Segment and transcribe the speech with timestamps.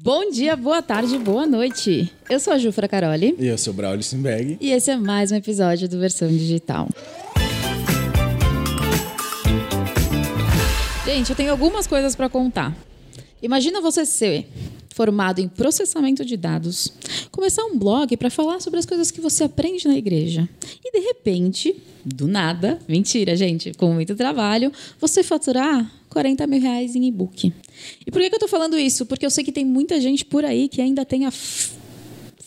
[0.00, 2.12] Bom dia, boa tarde, boa noite.
[2.30, 3.34] Eu sou a Jufra Caroli.
[3.36, 4.56] E eu sou o Braulio Simberg.
[4.60, 6.88] E esse é mais um episódio do Versão Digital.
[11.04, 12.76] Gente, eu tenho algumas coisas para contar.
[13.42, 14.46] Imagina você ser
[14.90, 16.92] formado em processamento de dados,
[17.32, 20.48] começar um blog para falar sobre as coisas que você aprende na igreja.
[20.84, 21.74] E de repente,
[22.04, 27.52] do nada, mentira, gente, com muito trabalho, você faturar 40 mil reais em e-book.
[28.06, 29.06] E por que, que eu estou falando isso?
[29.06, 31.32] Porque eu sei que tem muita gente por aí que ainda tem a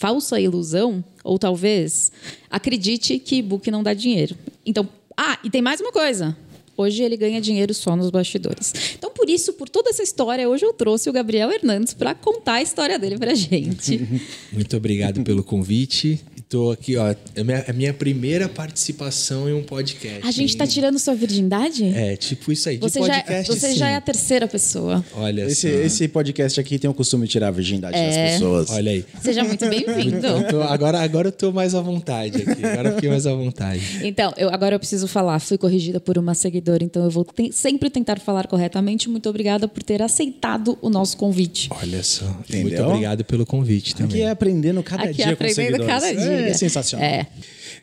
[0.02, 2.12] falsa ilusão, ou talvez
[2.50, 4.36] acredite que e-book não dá dinheiro.
[4.66, 6.36] Então, ah, e tem mais uma coisa.
[6.76, 8.74] Hoje ele ganha dinheiro só nos bastidores.
[8.98, 12.54] Então, por isso, por toda essa história, hoje eu trouxe o Gabriel Hernandes para contar
[12.54, 14.02] a história dele para gente.
[14.52, 16.20] Muito obrigado pelo convite.
[16.52, 17.16] Estou aqui, ó.
[17.34, 20.28] É minha, é minha primeira participação em um podcast.
[20.28, 21.86] A gente está tirando sua virgindade?
[21.86, 22.76] É, tipo isso aí.
[22.76, 23.76] Você, já, você sim.
[23.78, 25.02] já é a terceira pessoa.
[25.14, 28.06] Olha esse, esse podcast aqui tem o costume de tirar a virgindade é.
[28.06, 28.70] das pessoas.
[28.70, 29.06] Olha aí.
[29.22, 30.28] Seja muito bem-vindo.
[30.68, 32.66] agora, agora eu tô mais à vontade aqui.
[32.66, 34.02] Agora eu fiquei mais à vontade.
[34.04, 35.40] Então, eu, agora eu preciso falar.
[35.40, 39.08] Fui corrigida por uma seguidora, então eu vou te, sempre tentar falar corretamente.
[39.08, 41.70] Muito obrigada por ter aceitado o nosso convite.
[41.80, 42.26] Olha só.
[42.42, 42.64] Entendeu?
[42.64, 44.18] Muito obrigado pelo convite também.
[44.18, 46.41] Aqui é aprendendo cada aqui dia é aprendendo com cada dia.
[46.41, 47.06] É sensacional.
[47.06, 47.28] É.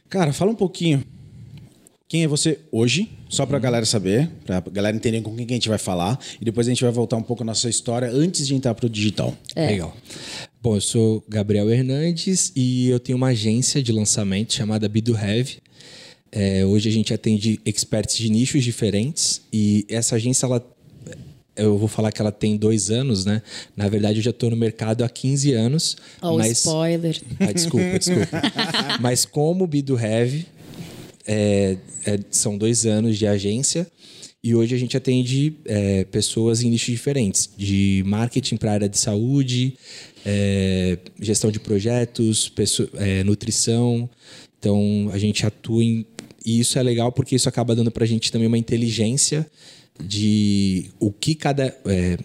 [0.09, 1.05] Cara, fala um pouquinho.
[2.09, 3.11] Quem é você hoje?
[3.29, 6.19] Só pra galera saber, pra galera entender com quem a gente vai falar.
[6.41, 8.89] E depois a gente vai voltar um pouco na nossa história antes de entrar pro
[8.89, 9.37] digital.
[9.55, 9.67] É.
[9.67, 9.95] Legal.
[10.63, 15.59] Bom, eu sou Gabriel Hernandes e eu tenho uma agência de lançamento chamada Bido Have.
[16.33, 20.65] É, hoje a gente atende experts de nichos diferentes e essa agência ela
[21.59, 23.43] eu vou falar que ela tem dois anos, né?
[23.77, 25.97] Na verdade, eu já estou no mercado há 15 anos.
[26.23, 26.59] Oh, mas...
[26.59, 27.21] spoiler.
[27.41, 28.43] Ah, desculpa, desculpa.
[29.01, 30.47] mas como Bido Heavy,
[31.27, 33.87] é, é, são dois anos de agência.
[34.43, 38.89] E hoje a gente atende é, pessoas em nichos diferentes, de marketing para a área
[38.89, 39.77] de saúde,
[40.25, 42.53] é, gestão de projetos,
[42.95, 44.09] é, nutrição.
[44.59, 46.07] Então a gente atua em.
[46.47, 49.47] E isso é legal porque isso acaba dando para a gente também uma inteligência
[49.99, 51.67] de o que cada.
[51.87, 52.19] É,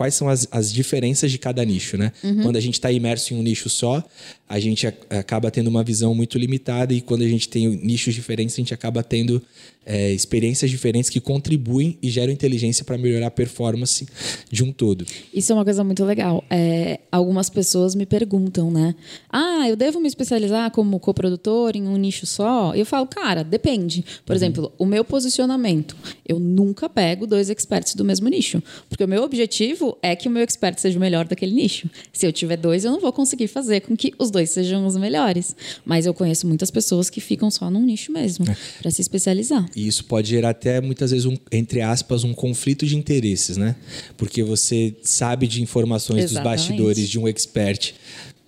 [0.00, 2.10] quais são as, as diferenças de cada nicho, né?
[2.24, 2.44] Uhum.
[2.44, 4.02] Quando a gente está imerso em um nicho só,
[4.48, 8.54] a gente acaba tendo uma visão muito limitada e quando a gente tem nichos diferentes,
[8.54, 9.42] a gente acaba tendo
[9.84, 14.06] é, experiências diferentes que contribuem e geram inteligência para melhorar a performance
[14.50, 15.04] de um todo.
[15.32, 16.44] Isso é uma coisa muito legal.
[16.50, 18.94] É, algumas pessoas me perguntam, né?
[19.30, 22.74] Ah, eu devo me especializar como coprodutor em um nicho só?
[22.74, 24.04] E eu falo, cara, depende.
[24.24, 24.36] Por uhum.
[24.36, 25.96] exemplo, o meu posicionamento.
[26.26, 28.62] Eu nunca pego dois experts do mesmo nicho.
[28.88, 31.88] Porque o meu objetivo é que o meu expert seja o melhor daquele nicho.
[32.12, 34.96] Se eu tiver dois, eu não vou conseguir fazer com que os dois sejam os
[34.96, 35.54] melhores.
[35.84, 38.56] Mas eu conheço muitas pessoas que ficam só num nicho mesmo, é.
[38.80, 39.68] para se especializar.
[39.74, 43.76] E isso pode gerar até, muitas vezes, um, entre aspas, um conflito de interesses, né?
[44.16, 46.58] Porque você sabe de informações Exatamente.
[46.58, 47.94] dos bastidores de um expert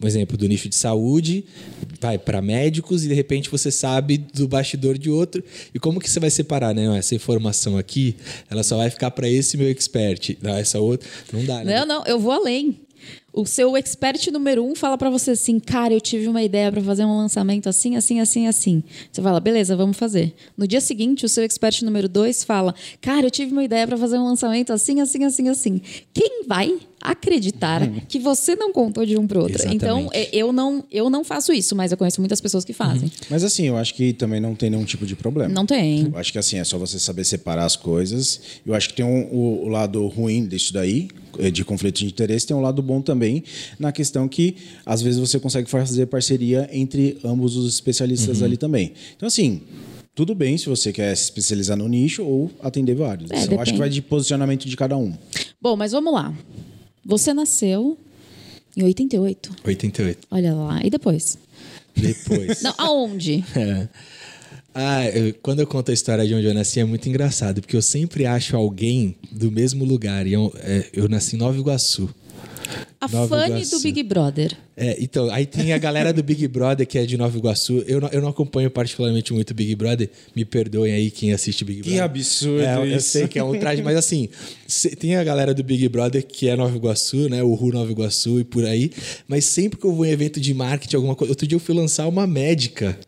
[0.02, 1.44] por exemplo, do nicho de saúde,
[2.00, 5.44] vai para médicos e de repente você sabe do bastidor de outro.
[5.72, 6.98] E como que você vai separar, né?
[6.98, 8.16] Essa informação aqui,
[8.50, 11.78] ela só vai ficar para esse meu expert, não, essa outra, não dá, né?
[11.78, 12.80] Não, não, eu vou além.
[13.32, 16.82] O seu expert número um fala para você assim, cara, eu tive uma ideia para
[16.82, 18.82] fazer um lançamento assim, assim, assim, assim.
[19.10, 20.34] Você fala, beleza, vamos fazer.
[20.56, 23.96] No dia seguinte, o seu expert número dois fala, cara, eu tive uma ideia para
[23.96, 25.80] fazer um lançamento assim, assim, assim, assim.
[26.12, 29.56] Quem vai acreditar que você não contou de um para outro.
[29.56, 29.76] Exatamente.
[29.76, 33.04] Então, eu não, eu não faço isso, mas eu conheço muitas pessoas que fazem.
[33.04, 33.26] Uhum.
[33.28, 35.52] Mas assim, eu acho que também não tem nenhum tipo de problema.
[35.52, 36.06] Não tem.
[36.12, 38.40] Eu acho que assim, é só você saber separar as coisas.
[38.64, 42.06] Eu acho que tem um, o, o lado ruim disso daí, é, de conflito de
[42.06, 43.21] interesse, tem um lado bom também,
[43.78, 48.46] na questão que às vezes você consegue fazer parceria entre ambos os especialistas uhum.
[48.46, 48.92] ali também.
[49.16, 49.62] Então, assim,
[50.14, 53.30] tudo bem se você quer se especializar no nicho ou atender vários.
[53.30, 55.14] É, então, eu acho que vai de posicionamento de cada um.
[55.60, 56.34] Bom, mas vamos lá.
[57.04, 57.96] Você nasceu
[58.76, 59.56] em 88.
[59.64, 60.28] 88.
[60.30, 60.80] Olha lá.
[60.84, 61.38] E depois?
[61.96, 62.60] Depois.
[62.62, 63.44] Não, aonde?
[63.56, 63.88] É.
[64.74, 67.76] Ah, eu, quando eu conto a história de onde eu nasci é muito engraçado, porque
[67.76, 70.26] eu sempre acho alguém do mesmo lugar.
[70.26, 72.08] E eu, é, eu nasci em Nova Iguaçu.
[73.00, 73.76] A Fanny Iguaçu.
[73.76, 74.56] do Big Brother.
[74.76, 77.84] É, então, aí tem a galera do Big Brother que é de Nova Iguaçu.
[77.86, 80.08] Eu não, eu não acompanho particularmente muito Big Brother.
[80.34, 81.98] Me perdoem aí quem assiste Big Brother.
[81.98, 82.94] Que absurdo é, isso.
[82.94, 84.28] Eu sei que é um traje, mas assim,
[84.98, 87.42] tem a galera do Big Brother que é Nova Iguaçu, né?
[87.42, 88.90] O Ru Nova Iguaçu e por aí.
[89.26, 91.32] Mas sempre que eu vou em evento de marketing, alguma coisa...
[91.32, 92.98] Outro dia eu fui lançar uma médica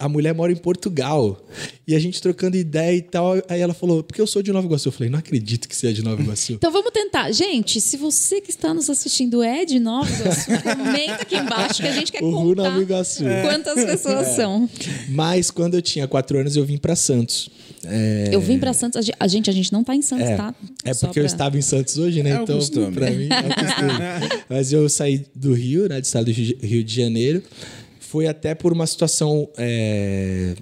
[0.00, 1.44] a mulher mora em Portugal.
[1.86, 3.34] E a gente trocando ideia e tal.
[3.48, 4.88] Aí ela falou, porque eu sou de Nova Iguaçu.
[4.88, 6.54] Eu falei, não acredito que você é de Nova Iguaçu.
[6.54, 7.30] Então vamos tentar.
[7.32, 11.88] Gente, se você que está nos assistindo é de Nova Iguaçu, comenta aqui embaixo que
[11.88, 13.24] a gente quer O Ru contar Nova Iguaçu.
[13.42, 14.68] quantas pessoas são.
[15.08, 17.50] Mas quando eu tinha quatro anos, eu vim para Santos.
[17.84, 18.98] É, Eu vim pra Santos.
[18.98, 20.54] a gen- A gente, a gente não tá em Santos, É, tá?
[20.84, 22.30] é Só porque eu pra- estava em Santos hoje, né?
[22.30, 22.92] É o então, costume.
[22.92, 24.42] pra mim, é o costume.
[24.50, 26.00] Mas eu saí do Rio, né?
[26.00, 27.42] Do estado do Rio de Janeiro.
[28.10, 29.48] Foi até por uma situação.
[29.56, 30.56] é,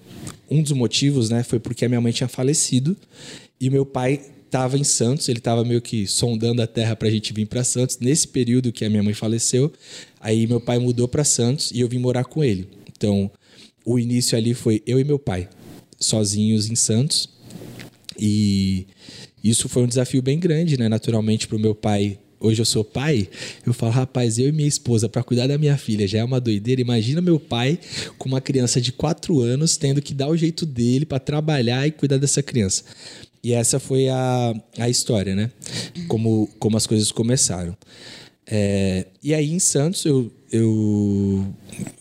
[0.50, 1.42] Um dos motivos, né?
[1.42, 2.94] Foi porque a minha mãe tinha falecido
[3.58, 5.30] e meu pai estava em Santos.
[5.30, 8.00] Ele estava meio que sondando a terra pra gente vir para Santos.
[8.00, 9.72] Nesse período que a minha mãe faleceu,
[10.20, 12.68] aí meu pai mudou para Santos e eu vim morar com ele.
[12.94, 13.30] Então,
[13.82, 15.48] o início ali foi eu e meu pai,
[15.98, 17.30] sozinhos em Santos.
[18.18, 18.86] E
[19.42, 20.86] isso foi um desafio bem grande, né?
[20.86, 22.18] Naturalmente, para o meu pai.
[22.40, 23.28] Hoje eu sou pai,
[23.66, 26.40] eu falo, rapaz, eu e minha esposa, para cuidar da minha filha, já é uma
[26.40, 26.80] doideira.
[26.80, 27.78] Imagina meu pai
[28.16, 31.90] com uma criança de 4 anos tendo que dar o jeito dele para trabalhar e
[31.90, 32.84] cuidar dessa criança.
[33.42, 35.50] E essa foi a, a história, né?
[36.06, 37.76] Como, como as coisas começaram.
[38.46, 41.46] É, e aí em Santos eu, eu,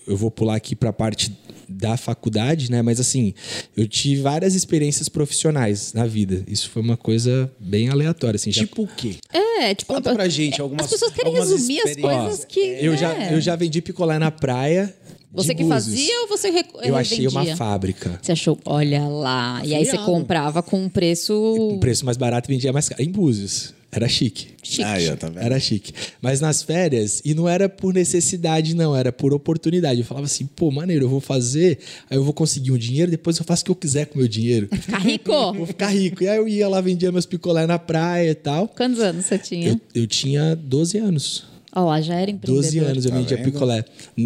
[0.08, 1.32] eu vou pular aqui para a parte
[1.78, 2.82] da faculdade, né?
[2.82, 3.34] Mas assim,
[3.76, 6.44] eu tive várias experiências profissionais na vida.
[6.48, 8.52] Isso foi uma coisa bem aleatória, assim.
[8.52, 9.16] já- Tipo o quê?
[9.34, 12.60] É, tipo, Conta pra gente algumas As pessoas querem resumir as coisas que.
[12.60, 12.98] eu, é.
[12.98, 14.94] já, eu já vendi picolé na praia.
[15.34, 15.84] Você que Búzios.
[15.86, 16.68] fazia ou você rec...
[16.82, 17.58] Eu achei uma revendia?
[17.58, 18.18] fábrica.
[18.22, 19.62] Você achou, olha lá.
[19.64, 21.34] E aí você comprava com um preço
[21.74, 23.04] Um preço mais barato e vendia mais caro.
[23.04, 23.74] Em Búzios.
[23.92, 24.48] Era chique.
[24.62, 24.84] chique.
[25.12, 25.42] Ó, tá vendo?
[25.42, 25.94] Era chique.
[26.22, 30.02] Mas nas férias, e não era por necessidade, não, era por oportunidade.
[30.02, 31.80] Eu falava assim, pô, maneiro, eu vou fazer,
[32.10, 34.18] aí eu vou conseguir um dinheiro, depois eu faço o que eu quiser com o
[34.20, 34.68] meu dinheiro.
[34.72, 35.32] Ficar rico?
[35.54, 36.22] vou ficar rico.
[36.22, 38.68] E aí eu ia lá, vendia meus picolé na praia e tal.
[38.68, 39.70] Quantos anos você tinha?
[39.70, 41.46] Eu, eu tinha 12 anos.
[41.74, 42.62] Ó lá, já era empreendedor.
[42.64, 43.46] 12 anos eu Tá vendia vendo?
[43.52, 43.86] picolé.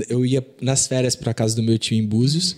[0.09, 2.55] Eu ia nas férias pra casa do meu tio em Búzios.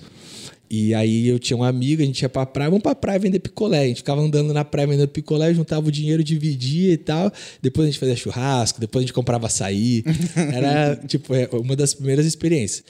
[0.69, 3.39] E aí eu tinha um amigo, a gente ia pra praia, vamos pra praia vender
[3.39, 3.81] picolé.
[3.81, 7.31] A gente ficava andando na praia vendendo picolé, juntava o dinheiro, dividia e tal.
[7.61, 10.03] Depois a gente fazia churrasco, depois a gente comprava açaí.
[10.35, 12.83] Era, tipo, é, uma das primeiras experiências.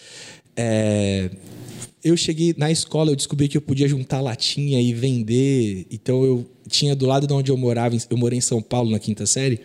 [0.55, 1.29] É,
[2.03, 5.85] eu cheguei na escola, eu descobri que eu podia juntar latinha e vender.
[5.91, 8.99] Então eu tinha do lado de onde eu morava, eu morei em São Paulo na
[8.99, 9.61] quinta série.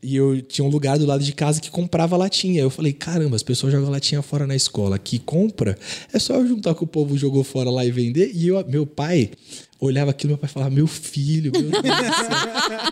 [0.00, 2.62] E eu tinha um lugar do lado de casa que comprava latinha.
[2.62, 4.94] Eu falei, caramba, as pessoas jogam latinha fora na escola.
[4.94, 5.76] Aqui compra,
[6.12, 8.30] é só eu juntar que o povo jogou fora lá e vender.
[8.32, 9.30] E eu, meu pai
[9.80, 11.84] olhava aquilo, meu pai falava, meu filho, meu Deus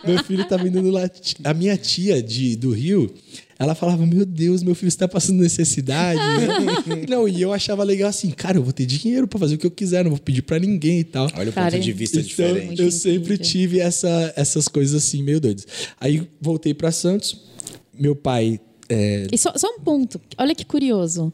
[0.05, 1.49] meu filho tá vendendo latinha.
[1.49, 3.13] A minha tia de, do Rio,
[3.59, 6.19] ela falava, meu Deus, meu filho está passando necessidade.
[6.19, 7.05] né?
[7.09, 9.65] não, e eu achava legal assim, cara, eu vou ter dinheiro para fazer o que
[9.65, 11.27] eu quiser, não vou pedir para ninguém e tal.
[11.35, 12.65] Olha o Cara, ponto de vista Então, diferente.
[12.67, 13.45] Muito eu sempre incrível.
[13.45, 15.65] tive essa, essas coisas assim, meio doidas.
[15.99, 17.41] Aí voltei para Santos,
[17.97, 18.59] meu pai.
[18.89, 21.33] é, E só, só um ponto, olha que curioso.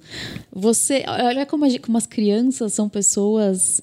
[0.51, 3.81] Você, olha como, gente- como as crianças são pessoas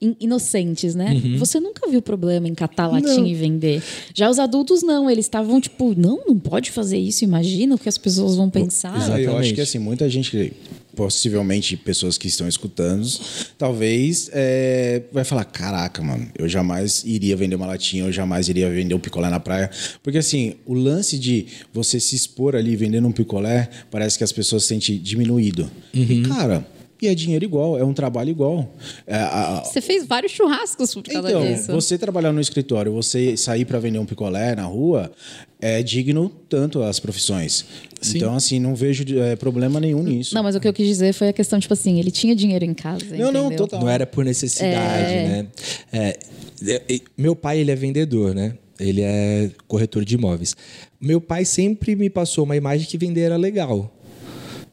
[0.00, 1.12] inocentes, né?
[1.12, 1.38] Uhum.
[1.38, 3.82] Você nunca viu problema em catar latinha e vender.
[4.14, 7.88] Já os adultos não, eles estavam tipo, não, não pode fazer isso, imagina o que
[7.88, 8.92] as pessoas vão pensar.
[8.92, 9.40] Ah, eu Exatamente.
[9.40, 10.52] acho que assim, muita gente,
[10.94, 13.08] possivelmente pessoas que estão escutando,
[13.56, 18.68] talvez é, vai falar: caraca, mano, eu jamais iria vender uma latinha, eu jamais iria
[18.68, 19.70] vender um picolé na praia.
[20.02, 24.32] Porque assim, o lance de você se expor ali vendendo um picolé, parece que as
[24.32, 25.70] pessoas se sentem diminuído.
[25.94, 26.75] E, cara.
[27.00, 28.72] E é dinheiro igual, é um trabalho igual.
[29.06, 31.70] É, a- Você fez vários churrascos por causa então, disso.
[31.72, 35.12] você trabalhar no escritório, você sair para vender um picolé na rua,
[35.60, 37.66] é digno tanto as profissões.
[38.14, 40.34] Então, assim, não vejo é, problema nenhum nisso.
[40.34, 42.64] Não, mas o que eu quis dizer foi a questão, tipo assim, ele tinha dinheiro
[42.64, 43.04] em casa.
[43.16, 43.66] Não, não, entendeu?
[43.66, 43.80] total.
[43.80, 45.46] Não era por necessidade, né?
[45.92, 46.18] É,
[46.66, 48.54] é, é, meu pai, ele é vendedor, né?
[48.78, 50.54] Ele é corretor de imóveis.
[51.00, 53.92] Meu pai sempre me passou uma imagem que vender era legal.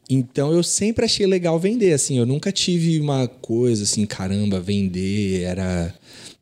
[0.08, 2.18] Então eu sempre achei legal vender, assim.
[2.18, 5.94] Eu nunca tive uma coisa assim, caramba, vender era.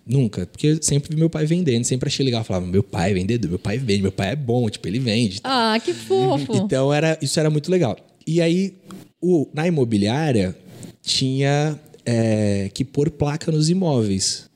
[0.05, 0.47] Nunca.
[0.47, 2.41] Porque eu sempre vi meu pai vendendo, sempre achei legal.
[2.41, 4.99] Eu falava, meu pai é vendedor, meu pai vende, meu pai é bom, tipo, ele
[4.99, 5.41] vende.
[5.45, 6.57] Ah, que fofo.
[6.57, 7.97] Então era, isso era muito legal.
[8.27, 8.75] E aí,
[9.21, 10.57] o, na imobiliária,
[11.03, 14.51] tinha é, que pôr placa nos imóveis.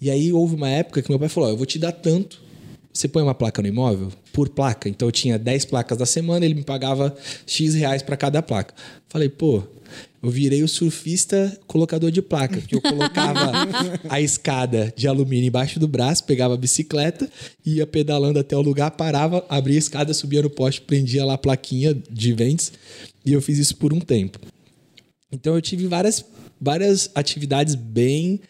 [0.00, 2.40] E aí houve uma época que meu pai falou: "Ó, eu vou te dar tanto.
[2.92, 4.10] Você põe uma placa no imóvel?
[4.32, 4.88] Por placa.
[4.88, 8.74] Então eu tinha 10 placas da semana, ele me pagava X reais para cada placa.
[9.08, 9.62] Falei, pô,
[10.22, 13.52] eu virei o surfista colocador de placa, porque eu colocava
[14.08, 17.30] a escada de alumínio embaixo do braço, pegava a bicicleta,
[17.64, 21.38] ia pedalando até o lugar, parava, abria a escada, subia no poste, prendia lá a
[21.38, 22.72] plaquinha de vendas,
[23.24, 24.38] e eu fiz isso por um tempo.
[25.32, 26.24] Então eu tive várias,
[26.60, 28.40] várias atividades bem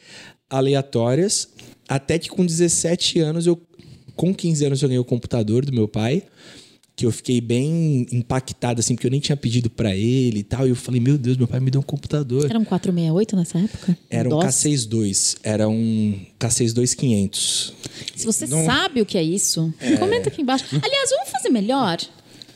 [0.48, 1.48] aleatórias,
[1.88, 3.60] até que com 17 anos eu
[4.20, 6.22] com 15 anos eu ganhei o computador do meu pai,
[6.94, 10.66] que eu fiquei bem impactado, assim, porque eu nem tinha pedido para ele e tal.
[10.66, 12.44] E eu falei, meu Deus, meu pai me deu um computador.
[12.44, 13.96] Era um 468 nessa época?
[14.10, 17.74] Era um K62, era um K62 500.
[18.14, 20.66] Se você sabe o que é isso, comenta aqui embaixo.
[20.70, 21.96] Aliás, vamos fazer melhor?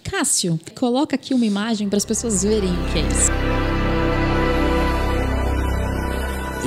[0.03, 3.31] Cássio, coloca aqui uma imagem para as pessoas verem o que é isso.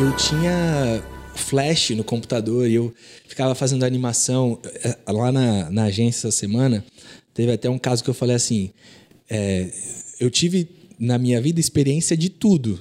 [0.02, 1.04] Eu tinha
[1.38, 2.94] flash no computador e eu
[3.28, 4.60] ficava fazendo animação.
[4.84, 6.84] Eh, Lá na, na agência essa semana,
[7.34, 8.72] teve até um caso que eu falei assim:
[9.30, 9.70] é,
[10.20, 10.68] eu tive
[11.00, 12.80] na minha vida experiência de tudo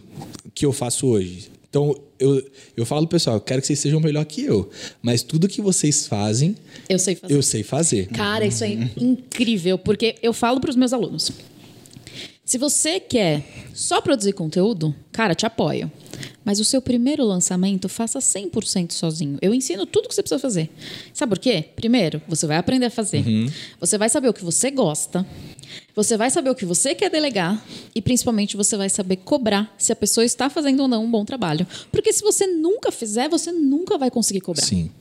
[0.55, 1.51] que eu faço hoje.
[1.69, 2.43] Então, eu,
[2.75, 4.71] eu falo, pessoal, eu quero que vocês sejam melhor que eu.
[5.03, 6.57] Mas tudo que vocês fazem,
[6.89, 7.35] Eu sei fazer.
[7.35, 8.07] eu sei fazer.
[8.09, 11.31] Cara, isso é incrível, porque eu falo para os meus alunos.
[12.47, 15.91] Se você quer só produzir conteúdo, cara, te apoio.
[16.45, 19.37] Mas o seu primeiro lançamento, faça 100% sozinho.
[19.43, 20.71] Eu ensino tudo que você precisa fazer.
[21.13, 21.71] Sabe por quê?
[21.75, 23.25] Primeiro, você vai aprender a fazer.
[23.81, 25.27] Você vai saber o que você gosta.
[25.97, 27.61] Você vai saber o que você quer delegar.
[27.93, 31.25] E, principalmente, você vai saber cobrar se a pessoa está fazendo ou não um bom
[31.25, 31.67] trabalho.
[31.91, 34.65] Porque se você nunca fizer, você nunca vai conseguir cobrar.
[34.65, 34.93] Sim.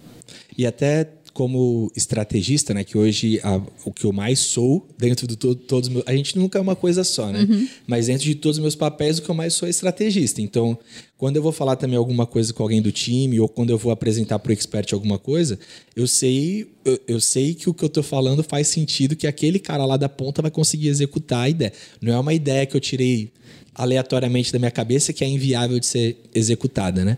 [0.57, 5.35] E até como estrategista, né, que hoje a- o que eu mais sou dentro de
[5.35, 7.45] to- todos os meus, a gente nunca é uma coisa só, né?
[7.85, 10.41] Mas dentro de todos os meus papéis, o que eu mais sou é estrategista.
[10.41, 10.77] Então,
[11.17, 13.91] quando eu vou falar também alguma coisa com alguém do time ou quando eu vou
[13.91, 15.57] apresentar para o expert alguma coisa,
[15.95, 19.59] eu sei, eu, eu sei que o que eu estou falando faz sentido que aquele
[19.59, 21.71] cara lá da ponta vai conseguir executar a ideia.
[22.01, 23.31] Não é uma ideia que eu tirei
[23.73, 27.17] aleatoriamente da minha cabeça que é inviável de ser executada, né?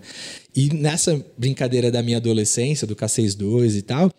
[0.55, 4.11] E nessa brincadeira da minha adolescência, do K62 e tal,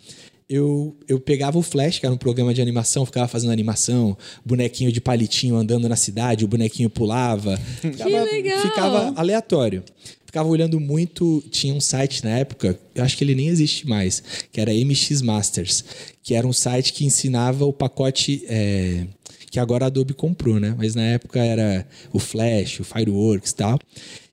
[0.48, 4.90] eu, eu pegava o Flash, que era um programa de animação, ficava fazendo animação, bonequinho
[4.90, 7.58] de palitinho andando na cidade, o bonequinho pulava.
[7.82, 8.62] Ficava, legal!
[8.62, 9.84] Ficava aleatório.
[10.24, 11.42] Ficava olhando muito.
[11.50, 15.22] Tinha um site na época, eu acho que ele nem existe mais, que era MX
[15.22, 15.84] Masters,
[16.22, 18.44] que era um site que ensinava o pacote.
[18.48, 19.06] é,
[19.50, 20.74] que agora a Adobe comprou, né?
[20.76, 23.78] Mas na época era o Flash, o Fireworks e tal.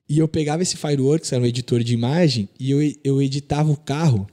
[0.08, 3.76] E eu pegava esse Fireworks, era um editor de imagem, e eu, eu editava o
[3.76, 4.26] carro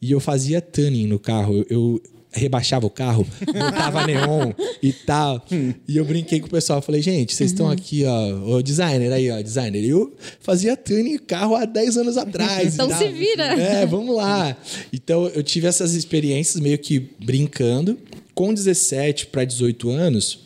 [0.00, 1.58] e eu fazia tuning no carro.
[1.58, 4.52] Eu, eu rebaixava o carro, botava neon
[4.82, 5.44] e tal.
[5.86, 6.80] E eu brinquei com o pessoal.
[6.82, 9.84] Falei, gente, vocês estão aqui, ó, o designer aí, ó, designer.
[9.84, 12.74] Eu fazia tuning carro há 10 anos atrás.
[12.74, 12.98] Então tal.
[12.98, 13.44] se vira.
[13.58, 14.56] É, vamos lá.
[14.92, 17.98] Então eu tive essas experiências meio que brincando.
[18.34, 20.40] Com 17 para 18 anos,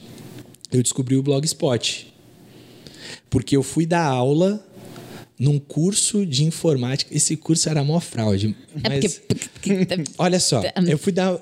[0.73, 2.11] eu descobri o Blogspot.
[3.29, 4.65] Porque eu fui dar aula
[5.43, 7.13] num curso de informática.
[7.13, 8.55] Esse curso era mó fraude.
[8.85, 9.19] É Mas...
[9.27, 9.49] porque.
[9.87, 11.37] porque- Olha só, eu fui dar.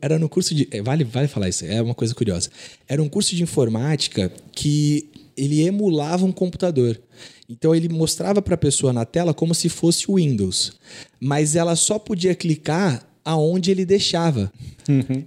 [0.00, 0.68] Era no curso de.
[0.84, 2.48] Vale, vale falar isso, é uma coisa curiosa.
[2.88, 7.00] Era um curso de informática que ele emulava um computador.
[7.48, 10.72] Então ele mostrava para a pessoa na tela como se fosse o Windows.
[11.18, 14.52] Mas ela só podia clicar aonde ele deixava.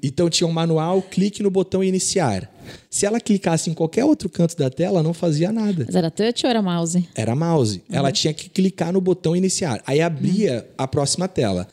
[0.03, 2.51] Então tinha um manual, clique no botão iniciar.
[2.89, 5.85] Se ela clicasse em qualquer outro canto da tela, não fazia nada.
[5.85, 7.07] Mas era touch ou era mouse?
[7.15, 7.81] Era mouse.
[7.89, 9.81] Ela tinha que clicar no botão iniciar.
[9.85, 11.67] Aí abria a próxima tela.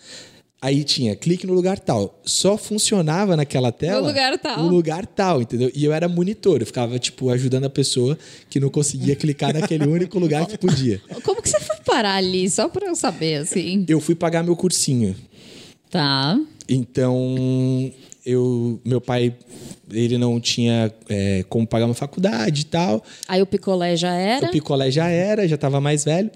[0.60, 2.20] Aí tinha clique no lugar tal.
[2.24, 4.06] Só funcionava naquela tela.
[4.06, 4.60] lugar tal.
[4.60, 5.72] O lugar tal, entendeu?
[5.74, 6.60] E eu era monitor.
[6.60, 8.16] Eu ficava, tipo, ajudando a pessoa
[8.48, 11.02] que não conseguia clicar naquele único lugar que podia.
[11.24, 12.48] Como que você foi parar ali?
[12.48, 13.84] Só pra eu saber, assim.
[13.88, 15.16] Eu fui pagar meu cursinho.
[15.92, 16.40] Tá.
[16.66, 17.92] Então,
[18.24, 19.36] eu, meu pai,
[19.90, 23.04] ele não tinha é, como pagar uma faculdade e tal.
[23.28, 24.46] Aí o picolé já era.
[24.46, 26.30] O picolé já era, já estava mais velho.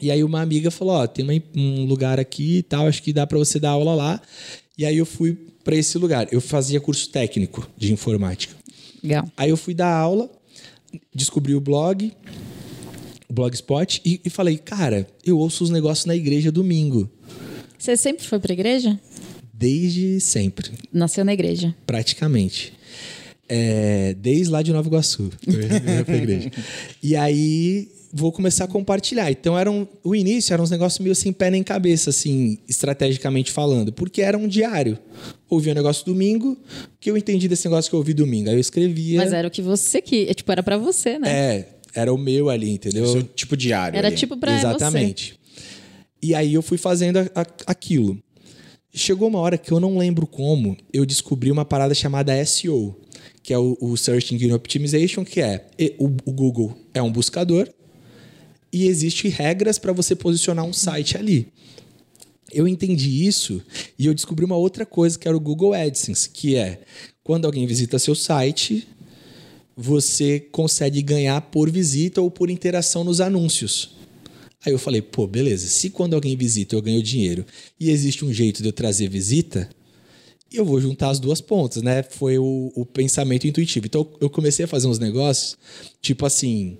[0.00, 3.12] E aí uma amiga falou, ó, tem uma- um lugar aqui e tal, acho que
[3.12, 4.20] dá para você dar aula lá.
[4.78, 6.28] E aí eu fui para esse lugar.
[6.30, 8.54] Eu fazia curso técnico de informática.
[9.02, 9.28] Legal.
[9.36, 10.30] Aí eu fui dar aula,
[11.12, 12.12] descobri o blog,
[13.28, 17.10] o Blogspot, e, e falei, cara, eu ouço os negócios na igreja domingo.
[17.80, 19.00] Você sempre foi pra igreja?
[19.54, 21.74] Desde sempre, Nasceu na igreja.
[21.86, 22.74] praticamente.
[23.48, 25.30] É, desde lá de Nova Iguaçu.
[25.44, 26.52] Eu igreja.
[27.02, 29.30] E aí vou começar a compartilhar.
[29.30, 33.50] Então era um, o início era uns negócios meio sem pé nem cabeça, assim, estrategicamente
[33.50, 34.98] falando, porque era um diário.
[35.48, 36.58] Ouvia um negócio domingo, o
[37.00, 38.50] que eu entendi desse negócio que eu ouvi domingo.
[38.50, 39.18] Aí eu escrevia.
[39.18, 40.32] Mas era o que você que.
[40.34, 41.28] Tipo, era pra você, né?
[41.30, 43.06] É, era o meu ali, entendeu?
[43.06, 43.96] Seu tipo diário.
[43.96, 44.16] Era ali.
[44.16, 45.39] tipo pra Exatamente.
[46.22, 48.18] E aí eu fui fazendo a- a- aquilo.
[48.92, 52.98] Chegou uma hora que eu não lembro como, eu descobri uma parada chamada SEO,
[53.42, 55.66] que é o, o Search Engine Optimization, que é
[55.98, 57.68] o, o Google é um buscador
[58.72, 61.48] e existem regras para você posicionar um site ali.
[62.52, 63.62] Eu entendi isso
[63.96, 66.80] e eu descobri uma outra coisa que era o Google AdSense, que é
[67.22, 68.88] quando alguém visita seu site,
[69.76, 73.94] você consegue ganhar por visita ou por interação nos anúncios.
[74.64, 77.46] Aí eu falei, pô, beleza, se quando alguém visita eu ganho dinheiro
[77.78, 79.68] e existe um jeito de eu trazer visita,
[80.52, 82.02] eu vou juntar as duas pontas, né?
[82.02, 83.86] Foi o, o pensamento intuitivo.
[83.86, 85.56] Então eu comecei a fazer uns negócios,
[86.02, 86.76] tipo assim.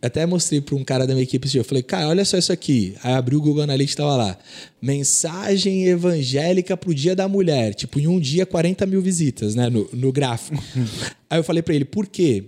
[0.00, 1.60] Até mostrei para um cara da minha equipe esse dia.
[1.60, 2.94] Eu falei, cara, olha só isso aqui.
[3.02, 4.38] Aí abri o Google Analytics e tava lá.
[4.80, 7.74] Mensagem evangélica pro Dia da Mulher.
[7.74, 9.68] Tipo, em um dia, 40 mil visitas, né?
[9.68, 10.62] No, no gráfico.
[11.28, 12.44] Aí eu falei para ele, por quê?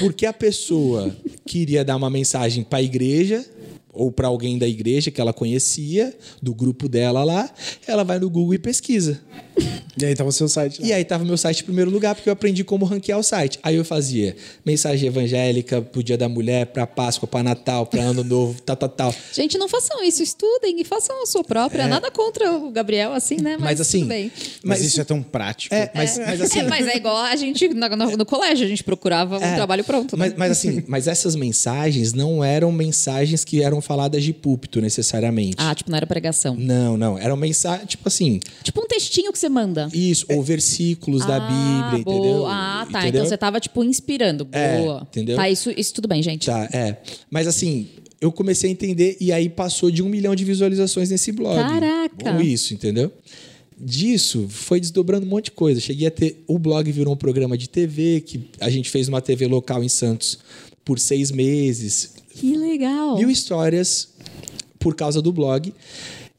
[0.00, 1.16] Porque a pessoa
[1.46, 3.46] queria dar uma mensagem para a igreja
[3.92, 7.50] ou para alguém da igreja que ela conhecia, do grupo dela lá,
[7.86, 9.20] ela vai no Google e pesquisa.
[10.00, 10.80] E aí tava o seu site.
[10.80, 10.88] Lá.
[10.88, 13.58] E aí tava meu site em primeiro lugar, porque eu aprendi como ranquear o site.
[13.62, 14.34] Aí eu fazia
[14.64, 18.88] mensagem evangélica pro Dia da Mulher, pra Páscoa, pra Natal, pra Ano Novo, tal, tal,
[18.88, 19.14] tal.
[19.34, 21.82] Gente, não façam isso, estudem e façam a sua própria.
[21.82, 21.86] É.
[21.86, 23.58] Nada contra o Gabriel, assim, né?
[23.58, 24.04] Mas, mas assim.
[24.04, 24.32] Mas,
[24.64, 25.74] mas, isso é tão prático.
[25.74, 26.26] É, mas, é.
[26.26, 26.60] mas assim.
[26.60, 29.54] É, mas é igual a gente no, no, no colégio, a gente procurava um é.
[29.56, 30.16] trabalho pronto.
[30.16, 30.28] Né?
[30.28, 35.56] Mas, mas assim, mas essas mensagens não eram mensagens que eram faladas de púlpito necessariamente.
[35.58, 36.56] Ah, tipo, não era pregação.
[36.56, 37.18] Não, não.
[37.18, 38.40] Era uma mensagem, tipo assim.
[38.62, 39.88] Tipo um textinho que você manda.
[39.92, 42.16] Isso, ou versículos ah, da Bíblia, boa.
[42.16, 42.46] entendeu?
[42.46, 43.00] Ah, tá.
[43.00, 43.20] Entendeu?
[43.20, 44.48] Então você tava, tipo, inspirando.
[44.52, 45.06] É, boa.
[45.10, 45.36] entendeu?
[45.36, 46.46] Tá, isso, isso tudo bem, gente.
[46.46, 46.96] Tá, é.
[47.30, 47.88] Mas assim,
[48.20, 51.56] eu comecei a entender e aí passou de um milhão de visualizações nesse blog.
[51.56, 52.34] Caraca!
[52.34, 53.12] Ou isso, entendeu?
[53.76, 55.80] Disso foi desdobrando um monte de coisa.
[55.80, 56.44] Cheguei a ter.
[56.46, 59.88] O blog virou um programa de TV, que a gente fez uma TV local em
[59.88, 60.38] Santos
[60.84, 62.14] por seis meses.
[62.34, 63.16] Que legal!
[63.16, 64.08] Mil histórias
[64.78, 65.72] por causa do blog.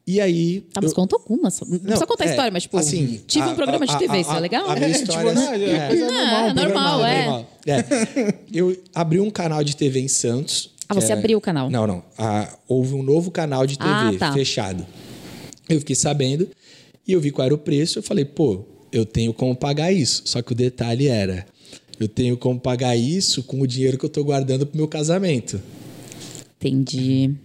[0.05, 0.61] E aí.
[0.73, 0.95] Tá, mas eu...
[0.95, 1.59] conta algumas.
[1.61, 3.97] Não, não precisa contar a é, história, mas, tipo, assim, tive a, um programa de
[3.97, 4.69] TV, a, isso é legal?
[4.69, 5.29] A, minha história.
[5.29, 7.25] É, tipo, não, é, coisa normal, é, normal, é.
[7.25, 7.49] normal.
[7.67, 8.33] é.
[8.51, 10.71] Eu abri um canal de TV em Santos.
[10.89, 11.15] Ah, você é...
[11.15, 11.69] abriu o canal?
[11.69, 12.03] Não, não.
[12.17, 14.33] Ah, houve um novo canal de TV ah, tá.
[14.33, 14.85] fechado.
[15.69, 16.49] Eu fiquei sabendo
[17.07, 17.99] e eu vi qual era o preço.
[17.99, 20.23] Eu falei, pô, eu tenho como pagar isso.
[20.25, 21.45] Só que o detalhe era:
[21.99, 25.61] eu tenho como pagar isso com o dinheiro que eu tô guardando pro meu casamento.
[26.67, 27.35] Entendi.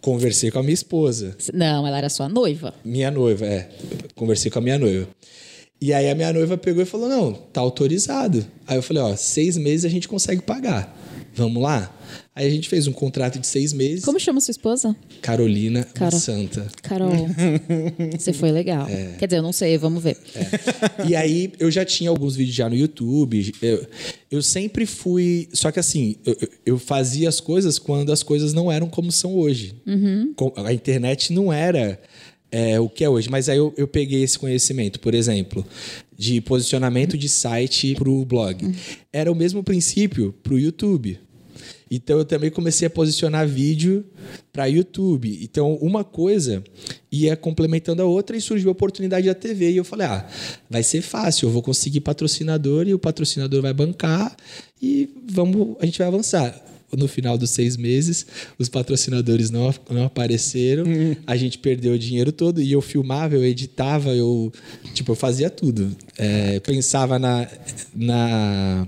[0.00, 1.36] Conversei com a minha esposa.
[1.52, 2.72] Não, ela era sua noiva.
[2.84, 3.68] Minha noiva, é.
[4.14, 5.08] Conversei com a minha noiva.
[5.80, 8.46] E aí a minha noiva pegou e falou: não, tá autorizado.
[8.66, 10.96] Aí eu falei: ó, seis meses a gente consegue pagar.
[11.36, 11.94] Vamos lá?
[12.34, 14.04] Aí a gente fez um contrato de seis meses.
[14.04, 14.96] Como chama sua esposa?
[15.20, 16.18] Carolina Carol.
[16.18, 16.66] Santa.
[16.82, 17.10] Carol.
[18.18, 18.88] Você foi legal.
[18.88, 19.16] É.
[19.18, 20.16] Quer dizer, eu não sei, vamos ver.
[20.34, 21.06] É.
[21.06, 23.52] E aí eu já tinha alguns vídeos já no YouTube.
[23.60, 23.86] Eu,
[24.30, 25.46] eu sempre fui.
[25.52, 29.34] Só que assim, eu, eu, fazia as coisas quando as coisas não eram como são
[29.36, 29.74] hoje.
[29.86, 30.34] Uhum.
[30.64, 32.00] A internet não era.
[32.50, 33.28] É, o que é hoje.
[33.28, 35.66] Mas aí eu, eu peguei esse conhecimento, por exemplo,
[36.16, 38.64] de posicionamento de site para o blog.
[38.64, 38.74] Uhum.
[39.12, 41.18] Era o mesmo princípio para o YouTube.
[41.90, 44.04] Então eu também comecei a posicionar vídeo
[44.52, 45.38] para YouTube.
[45.42, 46.62] Então uma coisa
[47.10, 50.26] ia complementando a outra e surgiu a oportunidade da TV e eu falei: "Ah,
[50.68, 54.36] vai ser fácil, eu vou conseguir patrocinador e o patrocinador vai bancar
[54.82, 58.26] e vamos, a gente vai avançar." no final dos seis meses,
[58.58, 61.16] os patrocinadores não, não apareceram, uhum.
[61.26, 64.52] a gente perdeu o dinheiro todo e eu filmava, eu editava, eu
[64.94, 67.48] tipo eu fazia tudo, é, pensava na,
[67.94, 68.86] na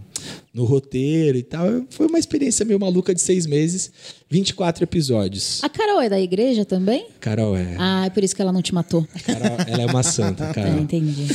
[0.59, 1.67] no roteiro e tal.
[1.89, 3.93] Foi uma experiência meio maluca de seis meses,
[4.29, 5.63] 24 episódios.
[5.63, 7.07] A Carol é da igreja também?
[7.21, 7.77] Carol é.
[7.79, 9.07] Ah, é por isso que ela não te matou.
[9.25, 10.79] Carol, ela é uma santa, Carol.
[10.79, 11.29] É, entendi.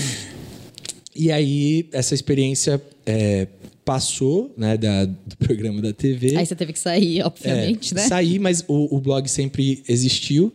[1.16, 3.48] E aí, essa experiência é,
[3.86, 6.36] passou né, da, do programa da TV.
[6.36, 8.08] Aí você teve que sair, obviamente, é, né?
[8.08, 10.52] Saí, mas o, o, blog sempre existiu.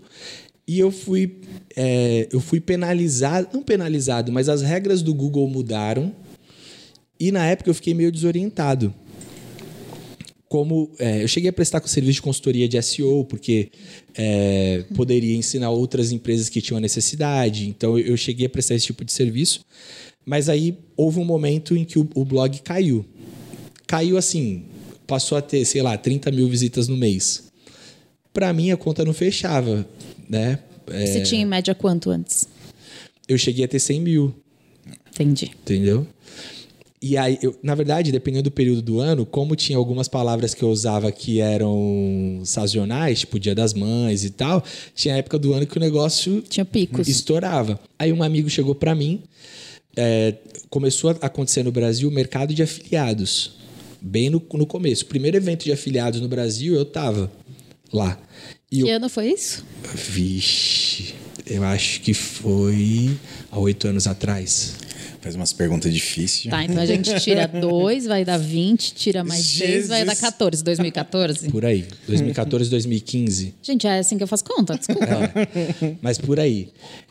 [0.67, 1.39] E eu fui,
[1.75, 6.13] é, eu fui penalizado, não penalizado, mas as regras do Google mudaram.
[7.19, 8.95] E na época eu fiquei meio desorientado.
[10.49, 13.71] Como é, eu cheguei a prestar com serviço de consultoria de SEO, porque
[14.15, 17.69] é, poderia ensinar outras empresas que tinham a necessidade.
[17.69, 19.61] Então eu cheguei a prestar esse tipo de serviço.
[20.25, 23.05] Mas aí houve um momento em que o, o blog caiu.
[23.87, 24.65] Caiu assim,
[25.07, 27.51] passou a ter, sei lá, 30 mil visitas no mês.
[28.33, 29.87] Para mim, a conta não fechava,
[30.29, 30.59] né?
[30.87, 31.07] É...
[31.07, 32.47] Você tinha em média quanto antes?
[33.27, 34.35] Eu cheguei a ter 100 mil.
[35.11, 35.51] Entendi.
[35.63, 36.07] Entendeu?
[37.01, 40.63] E aí, eu, na verdade, dependendo do período do ano, como tinha algumas palavras que
[40.63, 45.67] eu usava que eram sazonais, tipo Dia das Mães e tal, tinha época do ano
[45.67, 47.07] que o negócio tinha picos.
[47.07, 47.79] estourava.
[47.99, 49.23] Aí um amigo chegou para mim
[49.99, 50.35] é,
[50.71, 53.59] começou a acontecer no Brasil o mercado de afiliados.
[54.01, 55.03] Bem no, no começo.
[55.03, 57.31] O primeiro evento de afiliados no Brasil, eu tava
[57.93, 58.17] lá.
[58.71, 58.95] E que eu...
[58.95, 59.65] ano foi isso?
[59.93, 63.11] Vixe, eu acho que foi
[63.51, 64.77] há oito anos atrás.
[65.21, 66.51] Faz umas perguntas difíceis.
[66.51, 69.89] Tá, então a gente tira dois, vai dar 20, tira mais Jesus.
[69.89, 70.63] vai dar 14.
[70.63, 71.49] 2014?
[71.51, 71.87] Por aí.
[72.07, 73.55] 2014, 2015.
[73.63, 75.05] Gente, é assim que eu faço conta, desculpa.
[75.05, 76.69] É, mas por aí.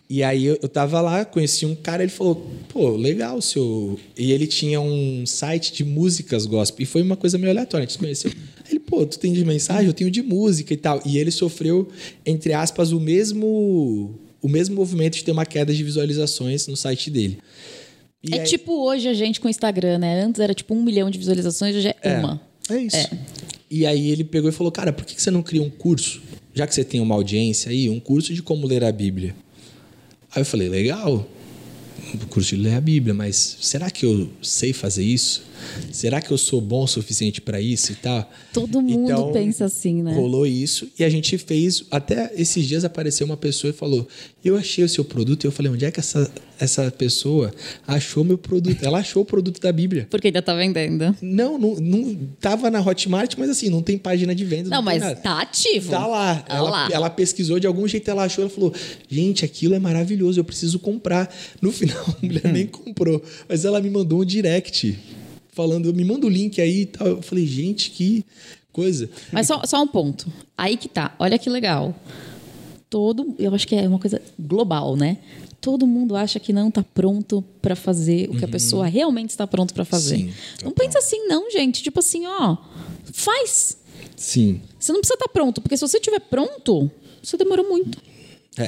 [0.10, 4.00] E aí eu, eu tava lá, conheci um cara, ele falou, pô, legal seu.
[4.17, 6.84] E ele tinha um site de músicas gospel.
[6.84, 8.32] E foi uma coisa meio aleatória, a gente se conheceu.
[8.70, 9.88] Ele, pô, tu tem de mensagem?
[9.88, 11.02] Eu tenho de música e tal.
[11.06, 11.89] E ele sofreu,
[12.26, 17.10] entre aspas, o mesmo o mesmo movimento de ter uma queda de visualizações no site
[17.10, 17.39] dele.
[18.24, 20.22] E é aí- tipo hoje a gente com o Instagram, né?
[20.24, 22.42] Antes era tipo um milhão de visualizações, hoje é, uma.
[22.70, 23.10] É isso.
[23.70, 26.22] E aí ele pegou e falou, cara, por que que você não cria um curso?
[26.54, 29.36] Já que você tem uma audiência aí, um curso de como ler a Bíblia.
[30.34, 31.28] Aí eu falei, legal,
[32.14, 35.44] um curso de ler a Bíblia, mas será que eu sei fazer isso?
[35.92, 38.30] Será que eu sou bom o suficiente para isso e tal?
[38.54, 40.14] Todo mundo Então, pensa assim, né?
[40.14, 41.84] Rolou isso e a gente fez.
[41.92, 44.08] Até esses dias apareceu uma pessoa e falou:
[44.44, 45.44] Eu achei o seu produto.
[45.44, 47.54] E eu falei: Onde é que essa, essa pessoa
[47.88, 48.84] achou meu produto?
[48.84, 50.08] Ela achou o produto da Bíblia.
[50.10, 51.15] Porque ainda tá vendendo.
[51.22, 54.70] Não, não, não tava na Hotmart, mas assim, não tem página de venda.
[54.70, 55.91] Não, tem mas tá ativo.
[55.91, 56.36] Tá lá.
[56.36, 56.89] Tá ela, lá.
[56.91, 58.74] ela pesquisou, de algum jeito ela achou, ela falou:
[59.10, 61.34] gente, aquilo é maravilhoso, eu preciso comprar.
[61.62, 64.98] No final, a mulher nem comprou, mas ela me mandou um direct
[65.58, 67.08] falando, me manda o link aí e tal.
[67.08, 68.24] Eu falei, gente, que
[68.72, 69.10] coisa.
[69.32, 70.32] Mas só, só um ponto.
[70.56, 71.15] Aí que tá.
[71.17, 71.96] Olha que legal.
[72.88, 75.17] Todo, eu acho que é uma coisa global, né?
[75.60, 79.48] Todo mundo acha que não tá pronto pra fazer o que a pessoa realmente está
[79.48, 80.17] pronto pra fazer.
[80.17, 81.82] Sim, não pensa assim não, gente.
[81.82, 82.58] Tipo assim, ó,
[83.12, 83.78] faz.
[84.15, 84.62] Sim.
[84.80, 86.89] Você não precisa estar pronto, porque se você estiver pronto,
[87.22, 87.98] você demorou muito.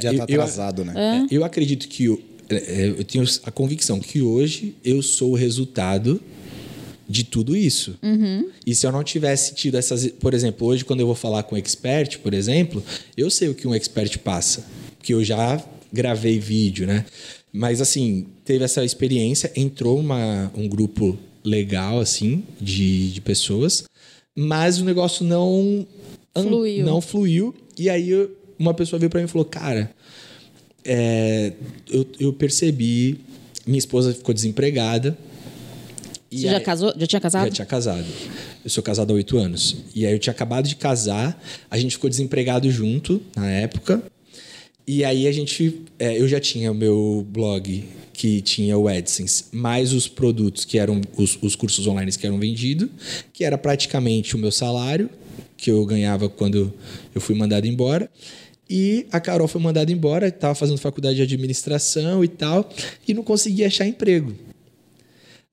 [0.01, 1.27] Já tá atrasado, né?
[1.31, 5.35] É, eu acredito que eu, é, eu tenho a convicção que hoje eu sou o
[5.35, 6.21] resultado
[7.07, 7.97] de tudo isso.
[8.65, 10.07] E se eu não tivesse tido essas.
[10.07, 12.83] Por exemplo, hoje, quando eu vou falar com um expert, por exemplo,
[13.17, 14.63] eu sei o que um expert passa.
[14.97, 17.05] Porque eu já gravei vídeo, né?
[17.51, 23.85] Mas assim, teve essa experiência, entrou uma, um grupo legal, assim, de, de pessoas,
[24.35, 25.85] mas o negócio não
[26.35, 26.85] Fluiu.
[26.85, 27.55] Não fluiu.
[27.77, 29.91] E aí uma pessoa veio para mim e falou: Cara,
[30.85, 31.53] é,
[31.89, 33.19] eu, eu percebi,
[33.65, 35.17] minha esposa ficou desempregada.
[36.31, 36.93] E Você já aí- casou?
[36.95, 37.45] Já tinha casado?
[37.45, 38.05] já tinha casado.
[38.63, 39.77] Eu sou casado há oito anos.
[39.95, 44.03] E aí eu tinha acabado de casar, a gente ficou desempregado junto na época.
[44.91, 45.83] E aí a gente.
[45.99, 50.79] é, eu já tinha o meu blog que tinha o AdSense, mais os produtos que
[50.79, 52.89] eram os, os cursos online que eram vendidos,
[53.31, 55.07] que era praticamente o meu salário,
[55.55, 56.73] que eu ganhava quando
[57.13, 58.09] eu fui mandado embora.
[58.67, 62.67] E a Carol foi mandada embora, estava fazendo faculdade de administração e tal,
[63.07, 64.33] e não conseguia achar emprego.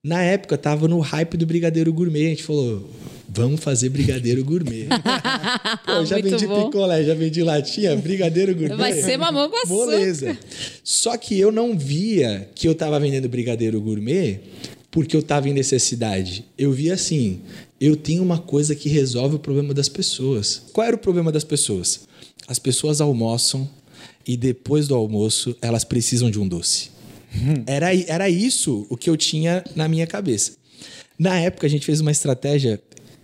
[0.03, 2.25] Na época, tava no hype do Brigadeiro Gourmet.
[2.25, 2.89] A gente falou,
[3.29, 4.87] vamos fazer Brigadeiro Gourmet.
[5.85, 6.65] Pô, já Muito vendi bom.
[6.65, 8.75] picolé, já vendi latinha, Brigadeiro Gourmet.
[8.75, 9.73] Vai ser mamão com açúcar.
[9.73, 10.37] Moleza.
[10.83, 14.39] Só que eu não via que eu tava vendendo Brigadeiro Gourmet
[14.89, 16.45] porque eu tava em necessidade.
[16.57, 17.41] Eu via assim,
[17.79, 20.63] eu tenho uma coisa que resolve o problema das pessoas.
[20.73, 22.07] Qual era o problema das pessoas?
[22.47, 23.69] As pessoas almoçam
[24.25, 26.89] e depois do almoço elas precisam de um doce.
[27.65, 30.53] Era, era isso o que eu tinha na minha cabeça.
[31.19, 32.79] Na época, a gente fez uma estratégia.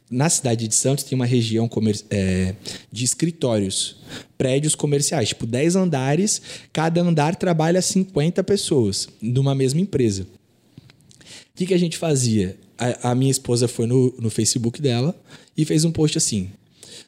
[0.09, 1.69] Na cidade de Santos tem uma região
[2.09, 2.55] é,
[2.91, 3.97] de escritórios,
[4.37, 10.23] prédios comerciais, tipo 10 andares, cada andar trabalha 50 pessoas numa mesma empresa.
[10.23, 12.57] O que, que a gente fazia?
[12.77, 15.15] A, a minha esposa foi no, no Facebook dela
[15.55, 16.49] e fez um post assim: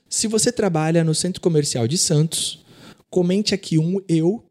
[0.10, 2.64] Se você trabalha no centro comercial de Santos,
[3.10, 4.44] comente aqui um eu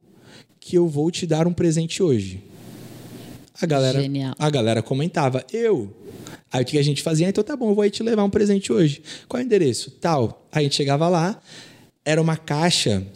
[0.61, 2.43] que eu vou te dar um presente hoje.
[3.61, 4.35] A galera, Genial.
[4.39, 5.95] a galera comentava, eu.
[6.53, 7.29] Aí o que a gente fazia?
[7.29, 9.03] Então tá bom, eu vou aí te levar um presente hoje.
[9.29, 9.93] Qual é o endereço?
[9.93, 10.47] Tal.
[10.51, 11.41] Aí a gente chegava lá,
[12.05, 13.07] era uma caixa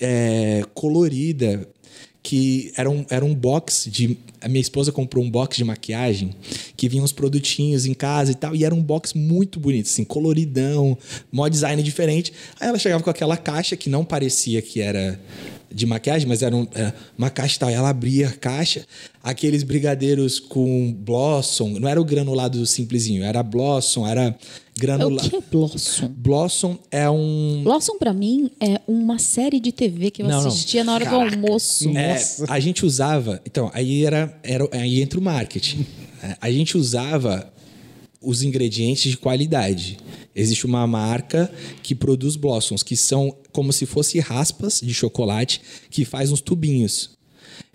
[0.00, 1.66] é, colorida,
[2.22, 4.16] que era um, era um box de.
[4.40, 6.34] A minha esposa comprou um box de maquiagem
[6.76, 10.04] que vinha uns produtinhos em casa e tal, e era um box muito bonito, assim,
[10.04, 10.96] coloridão,
[11.30, 12.32] mó design diferente.
[12.60, 15.18] Aí ela chegava com aquela caixa que não parecia que era
[15.74, 17.70] de maquiagem, mas era um- é, uma caixa e tal.
[17.70, 18.84] Ela abria a caixa,
[19.22, 25.28] aqueles brigadeiros com blossom, não era o granulado simplesinho, era blossom, era É o granulado.
[25.30, 26.08] que é Blossom?
[26.16, 27.60] Blossom é um.
[27.64, 30.48] Blossom, pra mim, é uma série de TV que eu Não, não.
[30.48, 31.88] assistia na hora do almoço.
[31.96, 32.16] É,
[32.48, 33.40] a gente usava.
[33.46, 35.84] Então, aí era, era aí entra o marketing.
[36.22, 37.51] É, A gente usava
[38.22, 39.98] os ingredientes de qualidade.
[40.34, 46.04] Existe uma marca que produz blossoms, que são como se fossem raspas de chocolate que
[46.04, 47.10] faz uns tubinhos.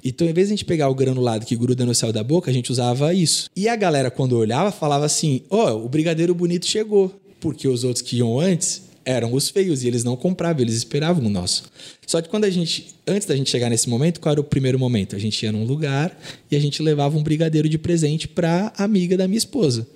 [0.04, 2.50] Então, em vez de a gente pegar o granulado que gruda no céu da boca,
[2.50, 3.50] a gente usava isso.
[3.56, 7.14] E a galera, quando olhava, falava assim: Ó, o brigadeiro bonito chegou.
[7.40, 11.26] Porque os outros que iam antes eram os feios e eles não compravam, eles esperavam
[11.26, 11.64] o nosso.
[12.06, 14.78] Só que quando a gente, antes da gente chegar nesse momento, qual era o primeiro
[14.78, 15.16] momento?
[15.16, 16.18] A gente ia num lugar
[16.52, 19.88] e a gente levava um brigadeiro de presente para amiga da minha esposa.